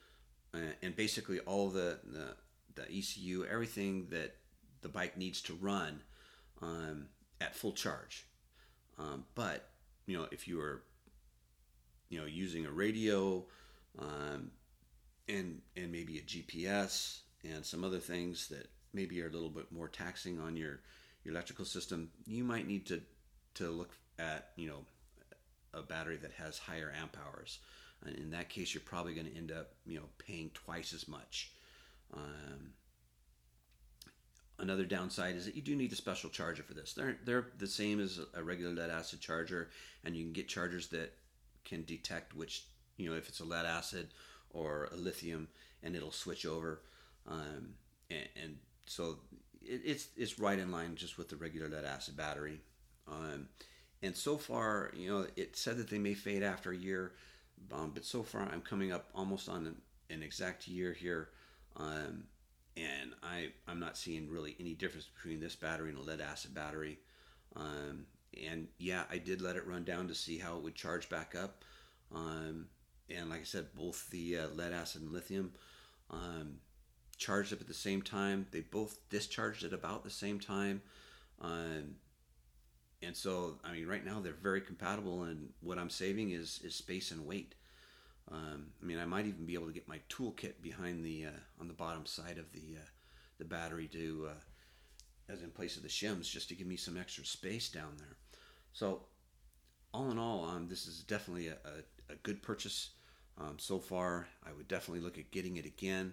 uh, 0.54 0.73
and 0.82 0.95
basically 0.95 1.39
all 1.41 1.69
the, 1.69 1.99
the 2.04 2.36
the 2.75 2.84
ECU, 2.91 3.45
everything 3.45 4.08
that 4.10 4.36
the 4.82 4.89
bike 4.89 5.17
needs 5.17 5.41
to 5.41 5.54
run 5.54 6.01
um, 6.62 7.08
at 7.39 7.56
full 7.56 7.71
charge. 7.71 8.25
Um, 8.99 9.25
but 9.34 9.69
you 10.06 10.17
know, 10.17 10.28
if 10.32 10.47
you 10.47 10.60
are 10.60 10.84
you 12.10 12.20
know 12.20 12.26
using 12.26 12.65
a 12.65 12.72
radio 12.72 13.44
um, 14.00 14.52
and 15.28 15.62
and 15.76 15.91
maybe 15.91 16.18
a 16.18 16.22
GPS 16.22 17.20
and 17.44 17.65
some 17.65 17.84
other 17.84 18.00
things 18.00 18.48
that 18.50 18.68
maybe 18.94 19.22
are 19.22 19.28
a 19.28 19.32
little 19.32 19.50
bit 19.50 19.72
more 19.72 19.88
taxing 19.88 20.39
on 20.39 20.56
your 20.56 20.80
your 21.24 21.34
electrical 21.34 21.65
system, 21.65 22.10
you 22.26 22.44
might 22.44 22.68
need 22.68 22.86
to 22.88 23.02
to 23.56 23.70
look 23.70 23.91
at 24.20 24.50
you 24.56 24.68
know 24.68 24.80
a 25.74 25.82
battery 25.82 26.18
that 26.18 26.32
has 26.32 26.58
higher 26.58 26.94
amp 27.00 27.18
hours. 27.26 27.60
And 28.06 28.15
in 28.18 28.32
that 28.32 28.50
case, 28.50 28.74
you're 28.74 28.82
probably 28.82 29.13
going 29.13 29.28
to 29.28 29.36
end 29.36 29.52
up 29.52 29.74
you 29.86 29.98
know 29.98 30.06
paying 30.18 30.52
twice 30.54 30.94
as 30.94 31.08
much. 31.08 31.52
Um, 32.13 32.74
another 34.60 34.86
downside 34.86 35.36
is 35.36 35.46
that 35.46 35.56
you 35.56 35.62
do 35.62 35.76
need 35.76 35.91
a 35.91 35.96
special 35.96 36.30
charger 36.30 36.63
for 36.63 36.74
this. 36.74 36.94
They're 36.94 37.18
they're 37.26 37.48
the 37.58 37.68
same 37.68 38.00
as 38.00 38.20
a 38.34 38.44
regular 38.44 38.74
lead 38.74 38.89
acid 38.89 39.20
charger, 39.22 39.70
and 40.04 40.15
you 40.15 40.24
can 40.24 40.34
get 40.34 40.48
chargers 40.48 40.88
that 40.89 41.13
can 41.65 41.84
detect 41.84 42.36
which 42.36 42.63
you 42.97 43.10
know 43.10 43.15
if 43.15 43.28
it's 43.28 43.39
a 43.39 43.45
lead 43.45 43.65
acid 43.65 44.10
or 44.51 44.89
a 44.91 44.95
lithium, 44.95 45.49
and 45.84 45.95
it'll 45.95 46.12
switch 46.12 46.45
over. 46.45 46.82
Um, 47.28 47.73
and, 48.10 48.28
and, 48.41 48.58
so 48.88 49.17
it, 49.62 49.82
it's 49.84 50.08
it's 50.15 50.39
right 50.39 50.58
in 50.58 50.71
line 50.71 50.95
just 50.95 51.17
with 51.17 51.30
the 51.30 51.36
regular 51.36 51.67
lead 51.67 51.86
acid 51.86 52.15
battery. 52.15 52.62
Um, 53.08 53.49
and 54.01 54.15
so 54.15 54.38
far, 54.38 54.91
you 54.95 55.10
know, 55.10 55.28
it 55.36 55.56
said 55.56 55.78
that 55.78 55.89
they 55.89 55.99
may 55.99 56.13
fade 56.13 56.43
after 56.43 56.71
a 56.71 56.78
year, 56.78 57.13
um, 57.71 57.91
but 57.93 58.06
so 58.06 58.23
far 58.23 58.43
I'm 58.43 58.62
coming 58.62 58.91
up 58.91 59.10
almost 59.15 59.49
on 59.49 59.65
an, 59.65 59.75
an 60.10 60.23
exact 60.23 60.67
year 60.67 60.93
here. 60.93 61.30
Um, 61.78 62.25
and 62.78 63.12
I 63.23 63.49
I'm 63.67 63.80
not 63.80 63.97
seeing 63.97 64.30
really 64.30 64.56
any 64.60 64.73
difference 64.73 65.08
between 65.15 65.39
this 65.39 65.56
battery 65.56 65.89
and 65.89 65.97
a 65.97 66.01
lead 66.01 66.21
acid 66.21 66.54
battery. 66.54 66.99
Um, 67.56 68.06
and 68.50 68.67
yeah, 68.78 69.04
I 69.10 69.17
did 69.17 69.41
let 69.41 69.56
it 69.56 69.67
run 69.67 69.84
down 69.84 70.08
to 70.08 70.15
see 70.15 70.38
how 70.38 70.58
it 70.58 70.63
would 70.63 70.76
charge 70.76 71.10
back 71.10 71.36
up. 71.36 71.63
Um, 72.13 72.67
and 73.10 73.30
like 73.30 73.41
I 73.41 73.45
said, 73.45 73.67
both 73.76 74.10
the 74.10 74.39
uh, 74.39 74.48
lead 74.50 74.74
acid 74.74 75.02
and 75.02 75.12
lithium 75.12 75.54
um, 76.10 76.56
charged 77.17 77.54
up 77.54 77.62
at 77.62 77.67
the 77.67 77.74
same 77.74 78.02
time. 78.02 78.48
They 78.52 78.62
both 78.62 78.98
discharged 79.10 79.63
at 79.63 79.74
about 79.74 80.04
the 80.04 80.10
same 80.10 80.39
time. 80.39 80.82
Um, 81.41 81.95
and 83.02 83.15
so, 83.15 83.60
I 83.63 83.74
mean, 83.74 83.88
right 83.88 84.06
now 84.06 84.19
they're 84.19 84.34
very 84.34 84.62
compatible, 84.62 85.24
and 85.24 85.50
what 85.62 85.78
I'm 85.78 85.89
saving 85.89 86.32
is 86.32 86.60
is 86.63 86.76
space 86.76 87.12
and 87.12 87.26
weight. 87.26 87.56
Um, 88.32 88.67
I 88.82 88.86
mean, 88.86 88.98
I 88.98 89.06
might 89.06 89.28
even 89.28 89.45
be 89.45 89.54
able 89.54 89.67
to 89.67 89.74
get 89.74 89.88
my 89.88 90.00
toolkit 90.10 90.62
behind 90.62 91.06
the 91.06 91.26
uh, 91.26 91.39
on 91.60 91.67
the 91.67 91.74
bottom 91.74 92.06
side 92.06 92.38
of 92.38 92.52
the 92.54 92.78
uh, 92.78 92.88
the 93.38 93.45
battery 93.45 93.88
to 93.89 94.30
uh, 94.32 95.32
as 95.32 95.41
in 95.41 95.52
place 95.52 95.78
of 95.78 95.84
the 95.84 95.89
shims, 95.89 96.30
just 96.30 96.50
to 96.50 96.56
give 96.56 96.67
me 96.67 96.78
some 96.78 96.98
extra 96.98 97.26
space 97.26 97.69
down 97.69 97.93
there. 97.98 98.15
So, 98.75 99.03
all 99.93 100.11
in 100.11 100.19
all, 100.19 100.43
um, 100.43 100.67
this 100.67 100.85
is 100.85 100.99
definitely 101.03 101.47
a, 101.47 101.53
a, 101.53 102.11
a 102.13 102.15
good 102.23 102.43
purchase 102.43 102.89
um, 103.38 103.55
so 103.57 103.79
far. 103.79 104.27
I 104.45 104.51
would 104.51 104.67
definitely 104.67 104.99
look 104.99 105.17
at 105.17 105.31
getting 105.31 105.55
it 105.55 105.65
again. 105.65 106.11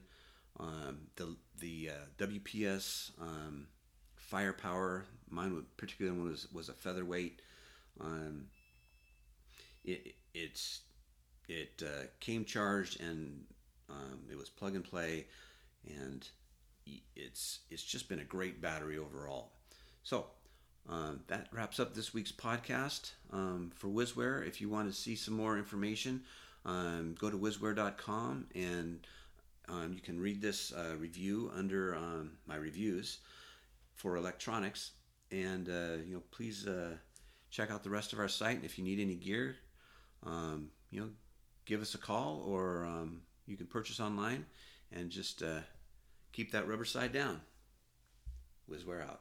Um, 0.60 1.08
the 1.16 1.34
the 1.58 1.90
uh, 1.90 2.24
WPS 2.24 3.10
um, 3.20 3.66
firepower, 4.14 5.06
mine 5.28 5.54
would, 5.54 5.76
particularly 5.76 6.16
was 6.20 6.46
was 6.52 6.68
a 6.68 6.72
featherweight. 6.72 7.42
Um, 8.00 8.44
it, 9.84 10.14
it's 10.32 10.82
it 11.48 11.82
uh, 11.84 12.04
came 12.20 12.44
charged 12.44 13.00
and 13.00 13.42
um, 13.90 14.20
it 14.30 14.38
was 14.38 14.48
plug 14.48 14.76
and 14.76 14.84
play, 14.84 15.26
and 15.84 16.28
it's 17.16 17.58
it's 17.70 17.82
just 17.82 18.08
been 18.08 18.20
a 18.20 18.24
great 18.24 18.62
battery 18.62 18.98
overall. 18.98 19.50
So 20.04 20.26
um, 20.88 21.20
that 21.28 21.48
wraps 21.52 21.78
up 21.78 21.94
this 21.94 22.12
week's 22.12 22.32
podcast 22.32 23.12
um, 23.32 23.70
for 23.74 23.88
Whizware. 23.88 24.46
If 24.46 24.60
you 24.60 24.68
want 24.68 24.90
to 24.90 24.96
see 24.96 25.14
some 25.14 25.34
more 25.34 25.56
information, 25.56 26.22
um, 26.64 27.14
go 27.18 27.30
to 27.30 27.38
whizware.com 27.38 28.46
and 28.54 29.06
um, 29.68 29.92
you 29.94 30.00
can 30.00 30.20
read 30.20 30.40
this 30.40 30.72
uh, 30.72 30.96
review 30.98 31.50
under 31.54 31.94
um, 31.94 32.32
my 32.46 32.56
reviews 32.56 33.18
for 33.94 34.16
electronics. 34.16 34.92
And 35.30 35.68
uh, 35.68 36.02
you 36.04 36.14
know, 36.14 36.22
please 36.30 36.66
uh, 36.66 36.96
check 37.50 37.70
out 37.70 37.84
the 37.84 37.90
rest 37.90 38.12
of 38.12 38.18
our 38.18 38.28
site. 38.28 38.56
And 38.56 38.64
if 38.64 38.78
you 38.78 38.84
need 38.84 39.00
any 39.00 39.14
gear, 39.14 39.56
um, 40.26 40.70
you 40.90 41.00
know, 41.00 41.08
give 41.64 41.80
us 41.80 41.94
a 41.94 41.98
call 41.98 42.42
or 42.46 42.84
um, 42.84 43.22
you 43.46 43.56
can 43.56 43.66
purchase 43.66 44.00
online 44.00 44.44
and 44.90 45.10
just 45.10 45.42
uh, 45.42 45.60
keep 46.32 46.52
that 46.52 46.68
rubber 46.68 46.84
side 46.84 47.12
down. 47.12 47.40
Whizware 48.70 49.02
out. 49.02 49.20